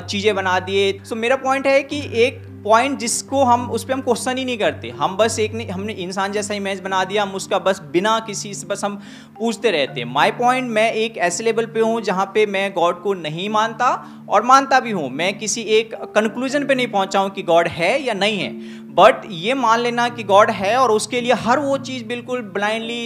चीज़ें 0.00 0.34
बना 0.34 0.58
दिए। 0.60 0.92
सो 0.94 1.14
so, 1.14 1.20
मेरा 1.20 1.36
पॉइंट 1.38 1.66
है 1.66 1.82
कि 1.82 2.00
एक 2.22 2.42
पॉइंट 2.68 2.98
जिसको 2.98 3.42
हम, 3.44 3.70
उस 3.70 3.84
पर 3.84 3.92
हम 3.92 4.00
क्वेश्चन 4.00 4.38
ही 4.38 4.44
नहीं 4.44 4.56
करते। 4.58 4.88
हम 4.90 5.16
बस 5.16 5.38
एक 5.38 5.54
नहीं 5.54 5.68
हमने 5.68 5.92
इंसान 5.94 6.32
जैसा 6.32 6.54
इमेज 6.54 6.80
बना 6.80 7.02
दिया, 7.04 7.22
हम 7.22 7.34
उसका 7.34 7.58
बस 7.60 7.80
बिना 7.92 8.18
किसी 8.26 8.52
से 8.54 8.66
बस 8.66 8.84
हम 8.84 8.96
पूछते 9.38 9.70
रहते। 9.70 10.00
हैं 10.00 10.08
माई 10.08 10.30
पॉइंट 10.32 10.70
मैं 10.70 10.90
एक 10.94 11.16
ऐसे 11.18 11.44
लेवल 11.44 11.66
पे 11.66 11.80
हूँ 11.80 12.00
जहाँ 12.00 12.26
पे 12.34 12.44
मैं 12.48 12.70
गॉड 12.74 13.02
को 13.02 13.14
नहीं 13.16 13.48
मानता 13.50 13.88
और 14.28 14.42
मानता 14.44 14.80
भी 14.80 14.90
हूँ। 14.90 15.08
मैं 15.12 15.32
किसी 15.38 15.62
एक 15.78 15.94
कंक्लूजन 16.14 16.66
पे 16.66 16.74
नहीं 16.74 16.88
पहुँचा 16.88 17.20
हूँ 17.20 17.30
कि 17.30 17.42
गॉड 17.44 17.68
है 17.70 17.90
या 18.02 18.14
नहीं 18.14 18.38
है। 18.38 18.52
बट 18.94 19.26
ये 19.30 19.54
मान 19.54 19.80
लेना 19.80 20.08
कि 20.08 20.22
गॉड 20.24 20.50
है 20.52 20.76
और 20.76 20.90
उसके 20.90 21.20
लिए 21.20 21.32
हर 21.38 21.58
वो 21.58 21.76
चीज़ 21.80 22.04
बिल्कुल 22.04 22.42
ब्लाइंडली 22.54 23.04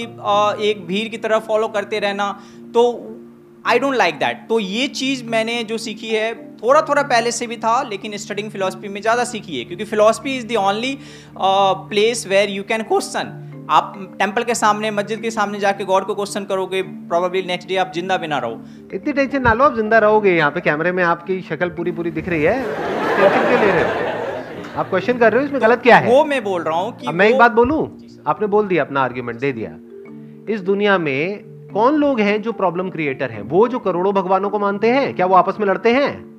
एक 0.69 0.85
भीड़ 0.87 1.09
की 1.09 1.19
तरह 1.19 1.39
फॉलो 1.49 1.69
करते 1.71 1.99
रहना। 1.99 2.31
तो 2.75 2.85
आई 3.65 3.79
डोंट 3.79 3.97
लाइक 3.97 4.15
दैट 4.19 4.47
तो 4.49 4.59
ये 4.61 4.87
चीज़ 4.91 5.25
मैंने 5.25 5.63
जो 5.65 5.79
सीखी 5.79 6.09
है 6.09 6.33
थोड़ा 6.63 6.81
थोड़ा 6.89 7.03
पहले 7.05 7.31
से 7.33 7.47
भी 7.47 7.57
था 7.59 7.83
लेकिन 7.85 8.17
स्टडिंग 8.19 8.51
फिलोसफी 8.51 8.89
में 8.89 9.01
ज़्यादा 9.01 9.25
सीखी 9.27 9.59
है 9.59 9.65
क्योंकि 9.65 9.85
philosophy 9.85 10.37
is 10.37 10.47
the 10.47 10.57
only 10.59 10.99
place 11.89 12.27
where 12.29 12.51
you 12.51 12.63
can 12.65 12.83
question 12.85 13.39
आप 13.71 13.93
टेंपल 14.19 14.43
के 14.45 14.55
सामने 14.55 14.91
मस्जिद 14.91 15.21
के 15.21 15.31
सामने 15.31 15.59
जाके 15.61 15.85
गॉड 15.85 16.05
को 16.05 16.15
क्वेश्चन 16.15 16.45
करोगे 16.45 16.83
प्रोबेबली 16.83 17.43
नेक्स्ट 17.49 17.69
डे 17.69 17.77
आप 17.77 17.93
ज़िंदा 17.95 18.17
भी 18.17 18.27
ना 18.27 18.39
रहो। 18.39 18.61
इतनी 18.95 19.13
टेंशन 19.13 19.43
ना 19.43 19.53
लो 19.53 19.65
आप 19.65 19.75
ज़िंदा 19.77 19.99
रहोगे 19.99 20.35
यहाँ 20.37 20.51
पे 20.51 20.61
कैमरे 20.61 20.93
में 20.93 21.03
आपकी 21.05 21.41
शक्ल 21.43 21.69
पूरी 21.77 21.93
पूरी 21.93 22.11
दिख 22.11 22.29
रही 22.29 22.43
है। 22.43 22.57
टेंशन 22.63 23.47
क्यों 23.49 23.61
ले 23.61 23.67
रहे 23.67 23.83
हो? 23.83 24.81
आप 24.81 24.89
क्वेश्चन 24.91 25.19
कर 25.19 25.33
रहे 25.33 25.41
हो 25.41 25.47
इसमें 25.47 25.61
तो 25.61 25.67
गलत 25.67 25.83
क्या 25.83 25.97
है? 25.97 26.11
वो 26.11 26.25
मैं 26.25 26.43
बोल 26.45 26.63
रहा 26.63 26.79
हूँ 26.79 26.93
कि 26.97 27.09
मैं 27.09 27.29
एक 27.29 27.39
बात 27.39 27.53
बोलूँ? 27.53 27.81
आपने 28.27 28.47
बोल 28.47 28.69
दिया 28.69 28.85
अपना 28.85 29.03
आर्ग्यूमेंट 29.03 29.39
दे 29.41 29.53
दिया। 29.53 29.71
इस 30.55 30.61
दुनिया 30.63 30.99
में 30.99 31.45
कौन 31.73 31.95
लोग 31.95 32.21
हैं 32.21 32.41
जो 32.43 32.53
प्रॉब्लम 32.53 32.91
क्रिएटर 32.91 33.31
हैं? 33.31 33.43
वो 33.43 33.67
जो 33.69 33.79
करोड़ों 33.79 34.13
भगवानों 34.15 34.51
को 34.51 34.59
मानते 34.59 34.91
हैं? 34.91 35.15
क्या 35.17 35.27
वो 35.27 35.35
आपस 35.35 35.61
में 35.61 35.67
लड़ते 35.67 35.93
हैं? 35.93 36.32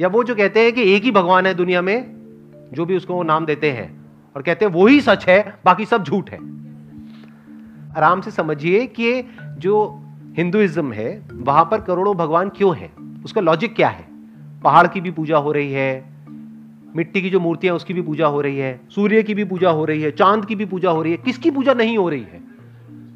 या 0.00 0.08
वो 0.08 0.24
जो 0.24 0.34
कहते 0.34 0.60
हैं 0.60 0.72
कि 0.72 0.94
एक 0.94 1.02
ही 1.02 1.10
भगवान 1.10 1.46
है 1.46 1.54
दुनिया 1.54 1.82
में, 1.82 2.10
जो 2.72 2.84
भी 2.84 2.96
उसको 2.96 3.22
नाम 3.22 3.46
देते 3.46 3.70
हैं, 3.70 4.04
और 4.36 4.42
कहते 4.42 4.64
हैं 4.64 4.72
वो 4.72 4.86
ही 4.86 5.00
सच 5.00 5.26
है, 5.26 5.58
बाकी 5.64 5.84
सब 5.84 6.04
झूठ 6.04 6.30
है। 6.30 6.38
आराम 7.96 8.20
से 8.20 8.30
समझिए 8.30 8.86
कि 8.86 9.22
जो 9.58 10.00
हिंदुइज्म 10.36 10.92
है, 10.92 11.22
वहाँ 11.32 11.64
पर 11.64 11.80
करोड़ों 11.80 12.16
भगवान 12.16 12.48
क्यों 12.48 12.76
है? 12.76 12.90
उसका 13.24 13.40
लॉजिक 13.40 13.76
क्या 13.76 13.88
है? 13.88 14.04
पहाड़ 14.62 14.86
की 14.86 15.00
भी 15.00 15.10
पूजा 15.10 15.36
हो 15.36 15.52
रही 15.52 15.72
है, 15.72 16.04
मिट्टी 16.96 17.22
की 17.22 17.30
जो 17.30 17.40
मूर्तियाँ 17.40 17.76
उसकी 17.76 17.94
भी 17.94 18.02
पूजा 18.02 18.26
हो 18.26 18.40
रही 18.40 18.58
है, 18.58 18.80
सूर्य 18.90 19.22
की 19.22 19.34
भी 19.34 19.44
पूजा 19.44 19.70
हो 19.70 19.84
रही 19.84 20.02
है, 20.02 20.10
चाँद 20.10 20.46
की 20.46 20.54
भी 20.54 20.64
पूजा 20.64 20.90
हो 20.90 21.02
रही 21.02 21.12
है, 21.12 21.18
किसकी 21.18 21.50
पूजा 21.50 21.74
नहीं 21.74 21.98
हो 21.98 22.08
रही 22.08 22.22
है? 22.22 22.40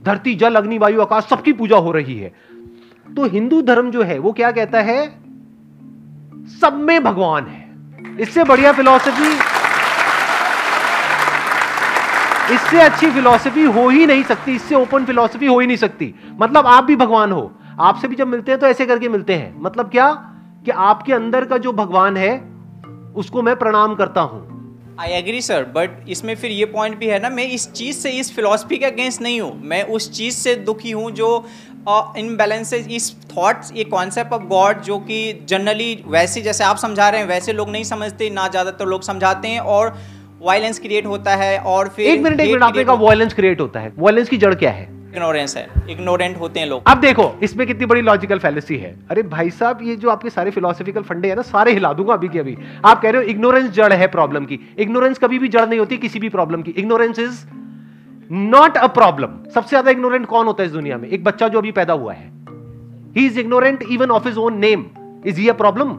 धरती, 0.03 0.35
जल, 0.35 0.55
अग्नि, 0.55 0.79
वायु, 0.79 1.01
आकाश, 1.01 1.25
सबकी 1.25 1.53
पूजा 1.53 1.77
हो 1.77 1.93
रही 1.93 2.19
है। 2.19 2.33
तो 3.17 3.25
हिंदू 3.25 3.63
धर्म 3.63 3.91
जो 3.91 4.03
है, 4.03 4.19
वो 4.19 4.33
क्या 4.33 4.51
कहता 4.53 4.81
है? 4.81 5.28
सब 6.49 6.75
में 6.81 7.03
भगवान 7.05 7.47
है। 7.47 8.17
इससे 8.21 8.45
बढ़िया 8.45 8.73
फिलॉसफी 8.73 9.33
इससे 12.55 12.81
अच्छी 12.81 13.11
फिलॉसफी 13.11 13.63
हो 13.63 13.89
ही 13.89 14.07
नहीं 14.07 14.23
सकती, 14.23 14.55
इससे 14.55 14.75
ओपन 14.75 15.05
फिलॉसफी 15.05 15.47
हो 15.47 15.59
ही 15.61 15.67
नहीं 15.67 15.77
सकती। 15.77 16.15
मतलब 16.41 16.67
आप 16.67 16.85
भी 16.85 16.97
भगवान 16.97 17.33
हो, 17.33 17.51
आपसे 17.81 18.09
भी 18.09 18.17
जब 18.17 18.27
मिलते 18.27 18.53
हैं 18.53 18.61
तो 18.61 18.67
ऐसे 18.67 18.87
करके 18.87 19.09
मिलते 19.09 19.35
हैं। 19.35 19.55
मतलब 19.61 19.91
क्या? 19.91 20.11
कि 20.65 20.71
आपके 20.71 21.13
अंदर 21.13 21.45
का 21.45 21.57
जो 21.57 21.73
भगवान 21.73 22.17
है, 22.17 22.37
उसको 23.17 23.43
मैं 23.43 23.57
प्रणाम 23.57 23.95
करता 23.95 24.21
हूँ। 24.21 24.47
आई 25.01 25.09
एग्री 25.09 25.41
सर 25.41 25.65
बट 25.65 26.09
इसमें 26.09 26.35
फिर 26.37 26.51
ये 26.51 26.65
पॉइंट 26.65 26.99
भी 26.99 27.07
है 27.07 27.19
ना, 27.19 27.29
मैं 27.31 27.45
इस 27.45 27.71
चीज़ 27.73 27.97
से, 27.97 28.11
इस 28.11 28.35
फिलोसफी 28.37 28.77
के 28.77 28.87
अगेंस्ट 28.87 29.23
नहीं 29.23 29.41
हूँ। 29.41 29.61
मैं 29.65 29.83
उस 29.85 30.11
चीज़ 30.13 30.35
से 30.35 30.55
दुखी 30.55 30.91
हूँ 30.91 31.11
जो 31.11 31.45
इन 32.17 32.37
बैलेंसेज 32.37 32.89
इस 32.93 33.15
थॉट्स 33.27 33.73
ये 33.75 33.85
कॉन्सेप्ट 33.87 34.33
ऑफ़ 34.33 34.43
गॉड 34.47 34.81
जो 34.83 34.99
कि 35.01 35.19
जनरली 35.49 36.03
वैसे 36.07 36.41
जैसे 36.41 36.65
आप 36.65 36.77
समझा 36.77 37.09
रहे 37.09 37.21
हैं 37.21 37.29
वैसे 37.29 37.53
लोग 37.53 37.71
नहीं 37.71 37.85
समझते 37.85 38.31
ना 38.31 38.47
ज़्यादातर 38.49 38.87
लोग 38.87 39.03
समझाते 39.03 39.49
हैं 39.49 39.61
और 39.61 39.97
वायलेंस 40.43 40.79
क्रिएट 40.79 41.07
होता 41.07 41.35
है 41.37 41.59
और 41.61 41.89
फिर 41.89 42.07
एक 42.07 42.23
मिनट 42.23 42.41
एक 42.41 42.51
मिनट 42.51 42.63
आपने 42.63 42.85
कहा 42.85 42.95
वायलेंस 42.97 43.35
क्रिएट 43.35 43.61
होता 43.61 43.81
है। 43.81 43.93
वायलेंस 43.99 44.29
की 44.29 44.37
जड़ 44.37 44.55
क्या 44.55 44.71
है? 44.71 44.87
इग्नोरेंस 45.09 45.57
है। 45.57 45.67
इग्नोरेंट 45.91 46.37
होते 46.41 46.61
हैं 46.61 46.67
लोग। 46.67 46.89
अब 46.89 47.01
देखो 47.01 47.33
इसमें 47.43 47.67
कितनी 47.67 47.87
बड़ी 47.87 48.01
लॉजिकल 48.01 48.39
फैलेसी 48.39 48.77
है। 48.77 48.95
अरे 49.11 49.23
भाई 49.25 49.51
साहब 49.51 49.79
ये 49.83 49.97
जो 49.97 50.11
आपके 50.11 50.31
सारे 50.31 50.51
फिलोसफिकल 50.51 51.03
फंडे 51.03 51.29
है 51.29 51.35
ना 51.35 51.43
सारे 51.45 51.73
हिला 51.73 51.93
दूँगा 51.93 52.15
अभी 52.15 52.29
के 52.29 52.39
अभी। 52.39 52.57
आप 52.85 53.03
कह 53.03 53.11
रहे 53.11 53.23
हो 53.23 53.29
इग्नोरेंस 53.29 53.71
जड़ 53.71 53.93
है 53.93 54.07
प्रॉब्लम 54.09 54.45
की। 54.45 54.59
इग्नोरेंस 54.79 55.19
कभी 55.19 55.39
भी 55.39 55.49
जड़ 55.49 55.67
नहीं 55.69 55.79
होती 55.79 55.97
किसी 55.99 56.19
भी 56.19 56.29
प्रॉब्लम 56.29 56.63
की। 56.63 56.75
Ignorance 56.79 57.19
is 57.19 57.45
not 58.31 58.77
a 58.77 58.87
problem 58.87 59.29
सबसे 59.55 59.69
ज़्यादा 59.69 59.91
इग्नोरेंट 59.91 60.27
कौन 60.27 60.47
होता 60.47 60.63
है 60.63 60.67
इस 60.67 60.73
दुनिया 60.73 60.97
में? 60.99 61.09
एक 61.09 61.25
बच्चा 61.25 61.49
जो 61.49 61.59
अभी 61.59 61.73
पैदा 61.73 61.93
हुआ 61.93 62.13
है। 62.13 62.31
He 63.17 63.27
is 63.27 63.39
ignorant 63.41 63.83
even 63.83 64.11
of 64.11 64.29
his 64.29 64.39
own 64.39 64.59
name 64.59 64.85
is 65.27 65.41
he 65.41 65.49
a 65.49 65.53
problem 65.55 65.93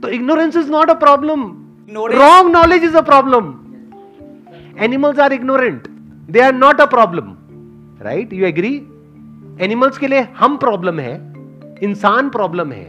तो 0.00 0.08
ignorance 0.10 0.56
is 0.56 0.70
not 0.70 0.90
a 0.90 0.94
problem 0.94 1.42
wrong 2.12 2.50
knowledge 2.52 2.84
is 2.84 2.96
a 2.96 3.00
problem 3.02 3.52
animals 4.78 5.18
are 5.18 5.32
ignorant 5.32 5.88
they 6.30 6.40
are 6.40 6.54
not 6.54 6.80
a 6.80 6.86
problem 6.86 7.34
right 8.02 8.32
you 8.32 8.46
agree 8.46 8.74
animals 9.60 9.98
के 9.98 10.08
लिए 10.08 10.26
हम 10.38 10.56
problem 10.56 10.98
है. 10.98 11.14
इंसान 11.82 12.28
problem 12.30 12.72
है. 12.72 12.84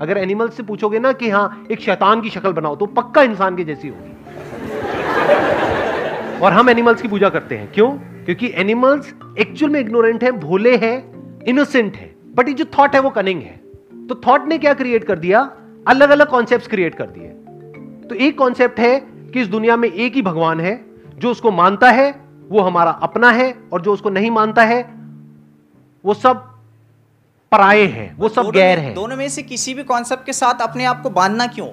अगर 0.00 0.18
animals 0.18 0.56
से 0.56 0.62
पूछोगे 0.62 0.98
ना 0.98 1.12
कि 1.12 1.30
हाँ 1.30 1.64
एक 1.70 1.80
शैतान 1.80 2.20
की 2.20 2.30
शक्ल 2.30 2.52
बनाओ 2.52 2.76
तो 2.76 2.86
पक्का 2.96 3.22
इंसान 3.22 3.56
की 3.56 3.64
जैसी 3.64 3.88
होगी। 3.88 4.11
और 6.42 6.52
हम 6.52 6.70
एनिमल्स 6.70 7.02
की 7.02 7.08
पूजा 7.08 7.28
करते 7.28 7.56
हैं। 7.56 7.72
क्यों? 7.72 7.90
क्योंकि 8.24 8.52
एनिमल्स 8.54 9.14
एक्चुअल 9.38 9.72
में 9.72 9.80
इग्नोरेंट 9.80 10.24
है 10.24 10.32
भोले 10.32 10.76
हैं 10.76 10.94
इनोसेंट 11.42 11.96
है। 11.96 12.14
बट 12.34 12.48
ये 12.48 12.54
जो 12.54 12.64
थॉट 12.78 12.94
है 12.94 13.00
वो 13.00 13.10
कनिंग 13.10 13.42
है। 13.42 13.60
तो 14.08 14.20
थॉट 14.26 14.46
ने 14.46 14.58
क्या 14.58 14.74
क्रिएट 14.74 15.04
कर 15.04 15.18
दिया? 15.18 15.40
अलग 15.88 16.10
अलग 16.10 16.28
कॉन्सेप्ट 16.28 16.66
क्रिएट 16.66 16.94
कर 16.94 17.06
दिए। 17.06 17.28
तो 18.08 18.14
एक 18.14 18.38
कॉन्सेप्ट 18.38 18.80
है 18.80 18.98
कि 19.00 19.40
इस 19.40 19.48
दुनिया 19.48 19.76
में 19.76 19.88
एक 19.88 20.14
ही 20.14 20.22
भगवान 20.22 20.60
है 20.60 20.84
जो 21.18 21.30
उसको 21.30 21.50
मानता 21.50 21.90
है 21.90 22.20
वो 22.48 22.60
हमारा 22.60 22.90
अपना 22.90 23.30
है 23.30 23.54
और 23.72 23.82
जो 23.82 23.92
उसको 23.92 24.10
नहीं 24.10 24.30
मानता 24.30 24.64
है 24.64 24.82
वो 26.04 26.14
सब 26.14 26.36
पराए 27.52 27.84
हैं 27.86 28.16
वो 28.16 28.28
सब 28.28 28.50
गैर 28.50 28.78
हैं। 28.78 28.94
दोनों 28.94 29.16
में 29.16 29.28
से 29.28 29.42
किसी 29.42 29.74
भी 29.74 29.82
कॉन्सेप्ट 29.82 30.26
के 30.26 30.32
साथ 30.32 30.62
अपने 30.62 30.84
आप 30.84 31.02
को 31.02 31.10
बांधना 31.10 31.46
क्यों? 31.46 31.68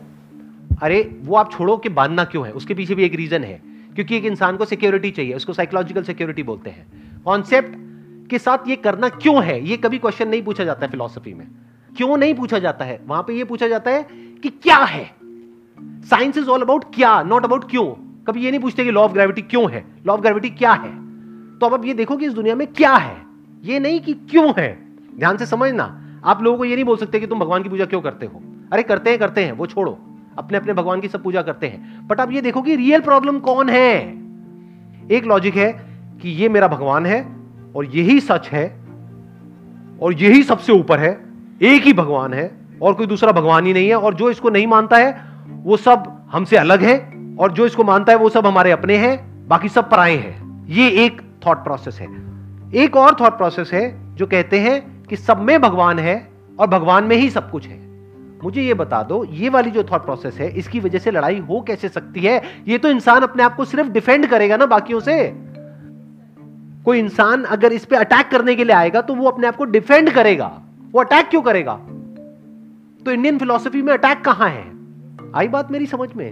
अरे 0.81 1.19
वो 1.21 1.35
आप 1.35 1.51
छोड़ो 1.51 1.77
कि 1.77 1.89
बांधना 1.89 2.23
क्यों 2.23 2.45
है? 2.45 2.51
उसके 2.51 2.73
पीछे 2.73 2.95
भी 2.95 3.03
एक 3.03 3.15
रीजन 3.15 3.43
है। 3.43 3.68
क्योंकि 3.95 4.17
एक 4.17 4.25
इंसान 4.25 4.57
को 4.57 4.65
सिक्योरिटी 4.65 5.11
चाहिए, 5.11 5.33
उसको 5.33 5.53
साइकोलॉजिकल 5.53 6.03
सिक्योरिटी 6.03 6.43
बोलते 6.43 6.69
हैं। 6.69 6.87
कॉन्सेप्ट 7.25 7.89
के 8.29 8.39
साथ 8.39 8.57
ये 8.67 8.75
करना 8.75 9.09
क्यों 9.09 9.43
है? 9.43 9.67
ये 9.67 9.77
कभी 9.77 9.97
क्वेश्चन 9.97 10.27
नहीं 10.27 10.43
पूछा 10.43 10.63
जाता 10.63 10.85
है 10.85 10.91
फिलोसफी 10.91 11.33
में। 11.33 11.47
क्यों 11.97 12.17
नहीं 12.17 12.35
पूछा 12.35 12.59
जाता 12.59 12.85
है? 12.85 13.01
वहाँ 13.07 13.23
पे 13.23 13.33
ये 13.33 13.43
पूछा 13.43 13.67
जाता 13.67 13.91
है 13.91 14.03
कि 14.43 14.49
क्या 14.49 14.77
है? 14.77 15.15
साइंस 15.81 16.37
इज़ 16.37 16.47
ऑल 16.47 16.61
अबाउट 16.61 16.95
क्या 16.95 17.23
नॉट 17.23 17.45
अबाउट 17.45 17.69
क्यों। 17.69 17.85
कभी 18.23 18.45
ये 18.45 18.51
नहीं 18.51 18.61
पूछते 18.61 18.83
कि 18.83 18.91
लॉ 18.91 19.01
ऑफ़ 19.01 19.11
ग्रेविटी 19.11 19.41
क्यों 19.41 19.71
है? 19.71 19.85
लॉ 20.05 20.13
ऑफ़ 20.13 20.21
ग्रेविटी 20.21 20.49
क्या 20.49 20.71
है? 20.71 21.09
तो 21.59 21.65
अब 21.65 21.85
ये 21.85 21.93
देखो 21.93 22.17
कि 22.17 22.25
इस 22.25 22.33
दुनिया 22.33 22.55
में 22.55 22.67
क्या 22.67 22.95
है। 22.95 23.25
ये 23.63 23.79
नहीं 23.79 23.99
कि 23.99 24.13
क्यों 24.13 24.53
है। 24.57 24.87
ध्यान 25.17 25.37
से 25.37 25.45
समझना। 25.45 26.05
आप 26.25 26.43
लोगों 26.43 26.57
को 26.57 26.65
ये 26.65 26.75
नहीं 26.75 26.85
बोल 26.85 26.97
सकते 26.97 27.19
कि 27.19 27.27
तुम 27.27 27.39
भगवान 27.39 27.63
की 27.63 27.69
पूजा 27.69 27.85
क्यों 27.85 28.01
करते 28.01 28.25
हो। 28.25 28.41
अरे 28.73 28.83
करते 28.83 29.09
हैं 29.09 29.19
करते 29.19 29.45
हैं, 29.45 29.51
वो 29.51 29.67
छोड़ो। 29.67 30.08
अपने 30.39 30.57
अपने 30.57 30.73
भगवान 30.73 31.01
की 31.01 31.07
सब 31.07 31.23
पूजा 31.23 31.41
करते 31.41 31.67
हैं। 31.67 32.07
बट 32.07 32.19
अब 32.19 32.31
ये 32.31 32.41
देखो 32.41 32.61
कि 32.61 32.75
रियल 32.75 33.01
प्रॉब्लम 33.01 33.39
कौन 33.39 33.69
है? 33.69 33.95
एक 35.11 35.25
लॉजिक 35.25 35.55
है 35.55 35.85
कि 36.21 36.29
ये 36.29 36.49
मेरा 36.49 36.67
भगवान 36.67 37.05
है 37.05 37.35
और 37.75 37.85
यही 37.85 38.19
सच 38.19 38.49
है 38.49 38.79
और 40.01 40.13
यही 40.13 40.43
सबसे 40.43 40.73
ऊपर 40.73 40.99
है। 40.99 41.25
एक 41.61 41.83
ही 41.83 41.93
भगवान 41.93 42.33
है 42.33 42.51
और 42.81 42.93
कोई 42.93 43.07
दूसरा 43.07 43.31
भगवान 43.31 43.65
ही 43.65 43.73
नहीं 43.73 43.87
है 43.87 43.95
और 43.95 44.13
जो 44.13 44.29
इसको 44.29 44.49
नहीं 44.49 44.67
मानता 44.67 44.97
है, 44.97 45.21
वो 45.47 45.77
सब 45.77 46.27
हमसे 46.31 46.57
अलग 46.57 46.83
है 46.83 47.13
और 47.39 47.51
जो 47.51 47.65
इसको 47.65 47.83
मानता 47.83 48.11
है, 48.11 48.17
वो 48.17 48.29
सब 48.29 48.47
हमारे 48.47 48.71
अपने 48.71 48.97
हैं, 48.97 49.47
बाकी 49.47 49.69
सब 49.69 49.89
पराए 49.89 50.15
हैं। 50.15 50.65
ये 50.67 50.89
एक 50.89 51.21
थॉट 51.47 51.57
प्रोसेस 51.57 51.99
है। 51.99 52.07
एक 52.75 52.95
और 52.95 53.17
थॉट 53.21 53.37
प्रोसेस 53.37 53.73
है 53.73 54.15
जो 54.15 54.27
कहते 54.27 54.59
हैं 54.59 55.03
कि 55.03 55.15
सब 55.15 55.41
में 55.41 55.61
भगवान 55.61 55.99
है 55.99 56.27
और 56.59 56.67
भगवान 56.67 57.03
में 57.03 57.15
ही 57.15 57.29
सब 57.29 57.51
कुछ 57.51 57.67
है। 57.67 57.88
मुझे 58.43 58.61
ये 58.61 58.73
बता 58.73 59.01
दो 59.03 59.23
ये 59.23 59.49
वाली 59.49 59.71
जो 59.71 59.83
थॉट 59.83 60.05
प्रोसेस 60.05 60.35
है 60.35 60.49
इसकी 60.51 60.79
वजह 60.79 60.99
से 60.99 61.11
लड़ाई 61.11 61.39
हो 61.39 61.61
कैसे 61.61 61.89
सकती 61.89 62.19
है? 62.19 62.41
ये 62.67 62.77
तो 62.77 62.89
इंसान 62.89 63.21
अपने 63.21 63.43
आप 63.43 63.55
को 63.55 63.65
सिर्फ़ 63.65 63.89
डिफेंड 63.89 64.27
करेगा 64.27 64.57
ना 64.57 64.65
बाकियों 64.65 64.99
से। 64.99 65.17
कोई 66.85 66.99
इंसान 66.99 67.43
अगर 67.43 67.73
इस 67.73 67.85
पे 67.85 67.95
अटैक 67.95 68.27
करने 68.27 68.55
के 68.55 68.63
लिए 68.63 68.75
आएगा 68.75 69.01
तो 69.01 69.15
वो 69.15 69.29
अपने 69.29 69.47
आप 69.47 69.55
को 69.55 69.65
डिफेंड 69.65 70.09
करेगा। 70.09 70.51
वो 70.91 71.01
अटैक 71.01 71.27
क्यों 71.29 71.41
करेगा? 71.41 71.73
तो 73.05 73.11
इंडियन 73.11 73.37
फिलोसफी 73.37 73.81
में 73.81 73.93
अटैक 73.93 74.21
कहाँ 74.21 74.49
है? 74.49 74.65
आई 75.35 75.47
बात 75.47 75.71
मेरी 75.71 75.85
समझ 75.85 76.09
में? 76.13 76.27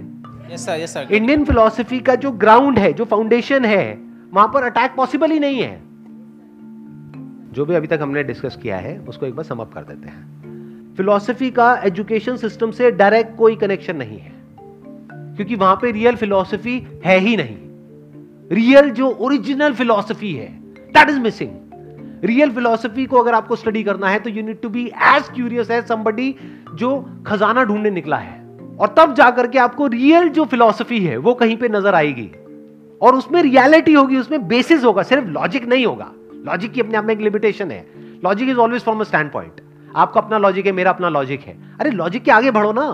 Yes 0.54 0.66
sir 0.66 0.80
yes 0.80 0.94
sir 0.94 1.08
Indian 1.12 1.44
philosophy 1.46 2.00
का 2.00 2.16
जो 2.16 2.32
ग्राउंड 2.32 2.80
है 2.80 2.94
जो 2.94 3.06
फाउंडेशन 3.06 3.66
है 3.66 3.86
वहाँ 4.34 4.48
पर 4.48 4.64
अटैक 4.64 4.94
पॉसिबल 4.96 5.32
ही 5.32 5.40
नहीं 5.40 5.62
है। 5.62 5.76
जो 7.54 7.66
भी 7.66 7.76
अभी 7.76 7.88
तक 7.88 8.00
हमने 8.02 8.24
डिस्कस 8.24 8.58
किया 8.64 8.78
है 8.78 8.98
उसको 9.00 9.26
एक 9.26 9.36
बार 9.36 9.46
समअप 9.46 9.74
कर 9.74 9.82
देते 9.82 10.10
हैं। 10.10 10.47
फिलोसफी 10.98 11.52
का 11.52 11.74
एजुकेशन 11.84 12.38
सिस्टम 12.38 12.72
से 12.72 12.92
डायरेक्ट 12.92 13.38
कोई 13.38 13.56
कनेक्शन 13.56 13.96
नहीं 13.96 14.18
है। 14.18 14.32
क्योंकि 15.36 15.56
वहाँ 15.56 15.76
पे 15.76 15.92
रियल 15.92 16.16
फिलोसफी 16.16 16.88
है 17.06 17.18
ही 17.20 17.36
नहीं। 17.38 17.58
रियल 18.52 18.90
जो 18.90 19.10
ओरिजिनल 19.10 19.74
फिलोसफी 19.74 20.34
है 20.34 20.48
that 20.94 21.10
is 21.10 21.20
missing 21.20 21.52
real 22.24 22.52
philosophy 22.52 23.06
को 23.06 23.18
अगर 23.18 23.34
आपको 23.34 23.56
स्टडी 23.56 23.84
करना 23.84 24.10
है 24.10 24.20
तो 24.20 24.30
you 24.30 24.44
need 24.44 24.62
to 24.62 24.70
be 24.70 24.86
as 24.88 25.30
curious 25.30 25.72
as 25.72 25.86
somebody 25.86 26.36
जो 26.76 27.06
खजाना 27.28 27.64
ढूँढने 27.64 27.90
निकला 27.90 28.18
है। 28.18 28.36
और 28.80 28.96
तब 28.98 29.14
जाकर 29.14 29.48
के 29.48 29.60
आपको 29.60 29.88
रियल 29.88 30.30
जो 30.30 30.46
फिलोसफी 30.46 31.00
है, 31.00 31.18
वो 31.18 31.34
कहीं 31.34 31.58
पे 31.58 31.70
नज़र 31.70 31.96
आएगी। 31.96 32.30
और 33.02 33.16
उसमें 33.16 33.42
रियलिटी 33.42 33.94
होगी, 33.94 34.18
उसमें 34.18 34.48
बेसिस 34.48 34.84
होगा, 34.84 35.04
सिर्फ़ 35.04 35.26
लॉजिक 35.26 35.68
नहीं 35.68 35.86
होगा। 35.86 36.12
लॉजिक 36.46 36.72
की 36.72 36.82
अपने 36.82 36.98
आप 36.98 37.06
में 37.06 37.14
एक 37.14 37.22
लिमिटेशन 37.22 37.72
है। 37.72 37.86
Logic 38.24 38.50
is 38.50 38.58
always 38.58 38.82
from 38.82 39.00
a 39.00 39.04
standpoint 39.32 39.62
आपका 39.98 40.22
अपना 40.22 40.38
लॉजिक 40.38 40.66
है, 40.66 40.72
मेरा 40.72 40.92
अपना 40.92 41.10
लॉजिक 41.10 41.42
है। 41.42 41.58
अरे 41.80 41.92
लॉजिक 41.92 42.24
के 42.24 42.32
आगे 42.32 42.52
बढ़ो 42.52 42.72
ना। 42.74 42.88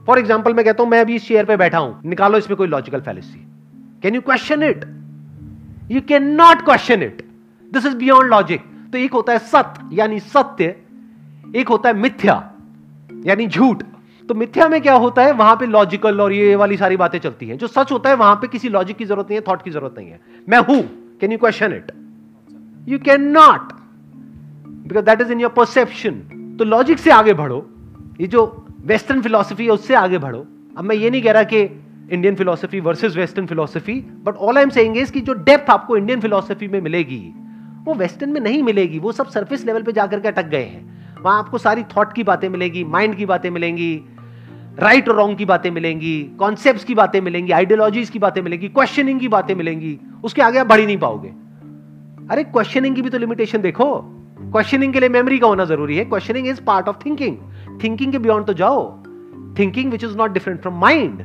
फॉर 0.00 0.18
एग्ज़ाम्पल 0.18 0.54
मैं 0.54 0.64
कहता 0.64 0.82
हूँ, 0.82 0.90
मैं 0.90 1.00
अभी 1.00 1.14
इस 1.14 1.26
चेयर 1.26 1.44
पर 1.44 1.56
बैठा 1.56 1.78
हूँ, 1.78 2.00
निकालो 2.06 2.38
इसमें 2.38 2.56
कोई 2.56 2.68
logical 2.68 3.00
fallacy 3.00 3.46
can 4.02 4.14
you 4.14 4.20
question 4.22 4.62
it 4.62 4.84
you 5.90 6.00
can 6.08 6.30
not 6.34 6.64
question 6.64 7.02
it 7.02 7.22
this 7.72 7.86
is 7.86 7.96
beyond 7.96 8.30
logic 8.30 8.62
तो 8.92 8.98
एक 8.98 9.12
होता 9.12 9.32
है 9.32 9.38
सत्य 9.40 9.96
यानी 9.96 10.20
सत्य, 10.20 10.74
एक 11.56 11.68
होता 11.68 11.88
है 11.88 11.94
मिथ्या, 11.96 12.34
यानी 13.26 13.46
झूठ। 13.46 13.82
तो 14.28 14.34
मिथ्या 14.34 14.68
में 14.68 14.80
क्या 14.82 14.94
होता 14.94 15.22
है, 15.22 15.32
वहाँ 15.32 15.54
पे 15.56 15.66
लॉजिकल 15.66 16.20
और 16.20 16.32
ये 16.32 16.54
वाली 16.56 16.76
सारी 16.76 16.96
बातें 16.96 17.18
चलती 17.18 17.46
हैं। 17.48 17.56
जो 17.58 17.66
सच 17.68 17.92
होता 17.92 18.10
है, 18.10 18.16
वहाँ 18.16 18.34
पे 18.36 18.48
किसी 18.48 18.68
लॉजिक 18.68 18.96
की 18.96 19.04
ज़रूरत 19.04 19.26
नहीं 19.26 19.38
है 19.38 19.44
थॉट 19.48 19.62
की 19.62 19.70
ज़रूरत 19.70 19.94
नहीं 19.98 20.08
है। 20.08 20.20
मैं 20.48 20.58
हूँ। 20.60 20.82
Can 21.20 21.32
you 21.32 21.38
question 21.38 21.72
it 21.72 21.92
you 22.88 22.98
can 23.00 23.28
not 23.30 23.72
because 24.90 25.04
that 25.04 25.20
is 25.20 25.32
in 25.32 25.40
your 25.40 25.50
perception 25.50 26.12
तो 26.58 26.64
लॉजिक 26.64 26.98
से 26.98 27.10
आगे 27.10 27.34
बढ़ो। 27.34 27.66
ये 28.20 28.26
जो 28.26 28.66
वेस्टर्न 28.86 29.20
फिलोसफी 29.22 29.64
है, 29.64 29.70
उससे 29.70 29.94
आगे 29.94 30.18
बढ़ो। 30.18 30.38
अब 30.78 30.84
मैं 30.84 30.96
ये 30.96 31.10
नहीं 31.10 31.22
कह 31.22 31.32
रहा 31.32 31.42
कि 31.42 31.60
Indian 32.12 32.34
philosophy 32.34 32.80
versus 32.80 33.16
western 33.16 33.46
philosophy 33.46 33.94
but 34.24 34.36
all 34.36 34.56
I 34.56 34.62
am 34.62 34.70
saying 34.70 34.96
is 34.96 35.12
कि 35.12 35.20
जो 35.20 35.32
डेप्थ 35.32 35.70
आपको 35.70 35.96
इंडियन 35.96 36.20
फिलोसफी 36.20 36.68
में 36.68 36.80
मिलेगी, 36.80 37.22
वो 37.84 37.94
वेस्टर्न 37.94 38.30
में 38.30 38.40
नहीं 38.40 38.62
मिलेगी। 38.62 38.98
वो 38.98 39.12
सब 39.12 39.26
सरफेस 39.26 39.64
लेवल 39.66 39.82
पे 39.82 39.92
जाकर 39.92 40.20
के 40.20 40.28
अटक 40.28 40.46
गए 40.46 40.64
हैं। 40.64 41.22
वहाँ 41.22 41.38
आपको 41.38 41.58
सारी 41.58 41.82
थॉट 41.96 42.12
की 42.12 42.22
बातें 42.22 42.48
मिलेगी 42.48 42.84
माइंड 42.84 43.14
की 43.14 43.26
बातें 43.26 43.50
मिलेंगी 43.50 43.94
राइट 44.78 45.08
और 45.08 45.16
रॉन्ग 45.16 45.36
की 45.38 45.44
बातें 45.44 45.70
मिलेंगी 45.70 46.22
कॉन्सेप्ट 46.38 46.84
की 46.84 46.94
बातें 46.94 47.20
मिलेंगी 47.20 47.52
आइडियोलॉजीज 47.52 48.10
की 48.10 48.18
बातें 48.18 48.40
मिलेंगी 48.42 48.68
क्वेश्चनिंग 48.68 49.20
की 49.20 49.28
बातें 49.28 49.54
मिलेंगी। 49.54 49.98
उसके 50.24 50.42
आगे 50.42 50.58
आप 50.58 50.66
बढ़ 50.66 50.80
ही 50.80 50.86
नहीं 50.86 50.98
पाओगे। 50.98 51.28
अरे 52.30 52.44
क्वेश्चनिंग 52.44 52.96
की 52.96 53.02
भी 53.02 53.10
तो 53.10 53.18
लिमिटेशन 53.18 53.60
देखो। 53.60 53.86
क्वेश्चनिंग 54.42 54.92
के 54.92 55.00
लिए 55.00 55.08
मेमोरी 55.08 55.38
का 55.38 55.46
होना 55.46 55.64
ज़रूरी 55.64 55.96
है। 55.96 56.04
Questioning 56.04 56.46
is 56.48 56.60
part 56.62 56.88
of 56.88 56.96
thinking 57.06 57.36
thinking 57.82 58.12
के 58.12 58.18
बियॉन्ड 58.18 58.46
तो 58.46 58.52
जाओ। 58.52 58.82
Thinking 59.58 59.90
which 59.90 60.04
is 60.04 60.16
not 60.16 60.32
different 60.32 60.60
from 60.60 60.80
mind 60.80 61.24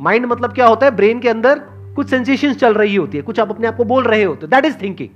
mind 0.00 0.26
मतलब 0.26 0.52
क्या 0.52 0.66
होता 0.66 0.86
है? 0.86 0.94
ब्रेन 0.96 1.20
के 1.20 1.28
अंदर 1.28 1.58
कुछ 1.96 2.08
सेंसेशन 2.08 2.52
चल 2.54 2.74
रही 2.74 2.96
होती 2.96 3.18
है। 3.18 3.22
कुछ 3.22 3.40
आप 3.40 3.50
अपने 3.50 3.66
आप 3.66 3.76
को 3.76 3.84
बोल 3.84 4.04
रहे 4.04 4.22
होते 4.22 4.46
दैट 4.46 4.64
इज़ 4.64 4.76
थिंकिंग 4.82 5.08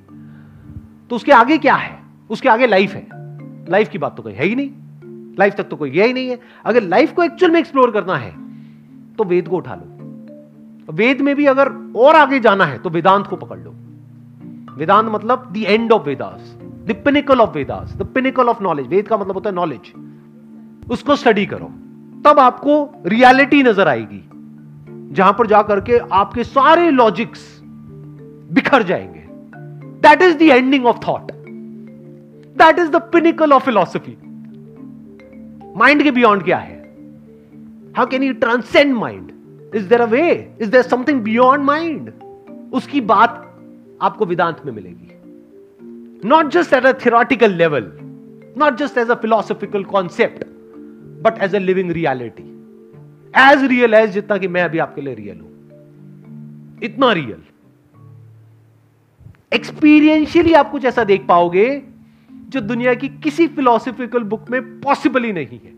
तो 1.10 1.16
उसके 1.16 1.32
आगे 1.32 1.58
क्या 1.58 1.74
है? 1.74 1.98
उसके 2.30 2.48
आगे 2.48 2.66
लाइफ 2.66 2.94
है। 2.94 3.06
लाइफ 3.70 3.88
की 3.88 3.98
बात 3.98 4.16
तो 4.16 4.22
कोई 4.22 4.32
है 4.32 4.46
ही 4.46 4.54
नहीं। 4.54 4.70
लाइफ 5.38 5.54
तक 5.54 5.64
तो 5.64 5.76
कोई 5.76 5.90
गया 5.90 6.04
ही 6.04 6.12
नहीं 6.12 6.28
है। 6.28 6.38
अगर 6.64 6.82
लाइफ 6.82 7.12
को 7.12 7.22
एक्चुअल 7.22 7.52
में 7.52 7.60
एक्सप्लोर 7.60 7.90
करना 7.90 8.16
है 8.16 8.34
तो 9.16 9.24
वेद 9.24 9.48
को 9.48 9.56
उठा 9.56 9.74
लो। 9.74 10.92
वेद 10.92 11.20
में 11.20 11.34
भी 11.36 11.46
अगर 11.46 11.68
और 11.96 12.16
आगे 12.16 12.40
जाना 12.40 12.64
है 12.64 12.78
तो 12.78 12.90
वेदांत 12.90 13.26
को 13.26 13.36
पकड़ 13.36 13.58
लो। 13.58 13.74
वेदांत 14.76 15.10
मतलब 15.10 15.52
the 15.52 15.56
end 15.56 15.92
of 15.92 16.02
Vedas 16.02 16.56
the 16.90 16.96
pinnacle 17.04 17.40
of 17.40 17.54
Vedas 17.54 17.92
the 17.96 18.06
pinnacle 18.14 18.48
of 18.48 18.62
knowledge 18.62 18.86
Veda 18.86 19.08
का 19.08 19.16
मतलब 19.16 19.34
होता 19.34 19.50
है 19.50 19.56
नॉलेज 19.56 19.92
उसको 20.90 21.16
स्टडी 21.16 21.46
करो 21.46 21.66
तब 22.24 22.38
आपको 22.40 22.74
रियलिटी 23.06 23.62
नज़र 23.62 23.88
आएगी, 23.88 24.22
जहाँ 25.14 25.32
पर 25.32 25.46
जाकर 25.46 25.80
के 25.80 25.98
आपके 26.12 26.44
सारे 26.44 26.90
लॉजिक्स 26.90 27.46
बिखर 28.52 28.82
जाएँगे। 28.82 29.24
That 30.02 30.22
is 30.22 30.36
the 30.38 30.42
ending 30.42 30.86
of 30.86 30.98
thought 31.06 31.32
that 32.56 32.78
is 32.78 32.90
the 32.90 32.96
pinnacle 33.12 33.52
of 33.52 33.64
philosophy 33.64 34.16
mind 35.76 36.02
के 36.02 36.10
बियॉन्ड 36.10 36.44
क्या 36.44 36.58
है? 36.58 36.78
How 37.96 38.06
can 38.06 38.22
you 38.22 38.32
transcend 38.34 38.94
mind 38.94 39.30
is 39.74 39.88
there 39.88 40.00
a 40.00 40.06
way 40.06 40.30
is 40.60 40.70
there 40.70 40.82
something 40.82 41.20
beyond 41.22 41.64
mind 41.64 42.12
उसकी 42.72 43.00
बात 43.00 43.46
आपको 44.02 44.26
वेदांत 44.26 44.62
में 44.66 44.72
मिलेगी। 44.72 45.16
Not 46.24 46.50
just 46.52 46.72
at 46.72 46.86
a 46.86 46.92
theoretical 47.04 47.52
level 47.54 47.90
not 48.58 48.76
just 48.78 48.98
as 48.98 49.10
a 49.10 49.14
philosophical 49.14 49.84
concept 49.84 50.44
but 51.24 51.42
as 51.42 51.54
a 51.54 51.58
living 51.58 51.90
reality 51.90 52.42
as 53.34 53.64
real 53.64 53.94
as 53.94 54.10
जितना 54.10 54.36
कि 54.38 54.48
मैं 54.48 54.62
अभी 54.62 54.78
आपके 54.78 55.00
लिए 55.00 55.14
रियल 55.14 55.40
हूँ। 55.40 55.48
इतना 56.82 57.12
रियल 57.12 57.42
एक्सपीरियंशियली 59.52 60.52
आप 60.52 60.70
कुछ 60.70 60.84
ऐसा 60.84 61.04
देख 61.04 61.26
पाओगे 61.28 61.66
जो 62.50 62.60
दुनिया 62.60 62.94
की 62.94 63.08
किसी 63.24 63.46
फिलोसफिकल 63.48 64.22
बुक 64.24 64.50
में 64.50 64.60
पॉसिबल 64.80 65.24
ही 65.24 65.32
नहीं 65.32 65.58
है। 65.64 65.72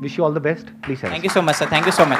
Wish 0.00 0.18
you 0.18 0.24
all 0.24 0.34
the 0.34 0.42
best 0.42 0.66
please 0.84 1.04
thank 1.04 1.24
you 1.24 1.30
so 1.30 1.42
much 1.42 1.54
sir 1.54 1.66
thank 1.72 1.86
you 1.86 1.92
so 1.92 2.06
much 2.06 2.18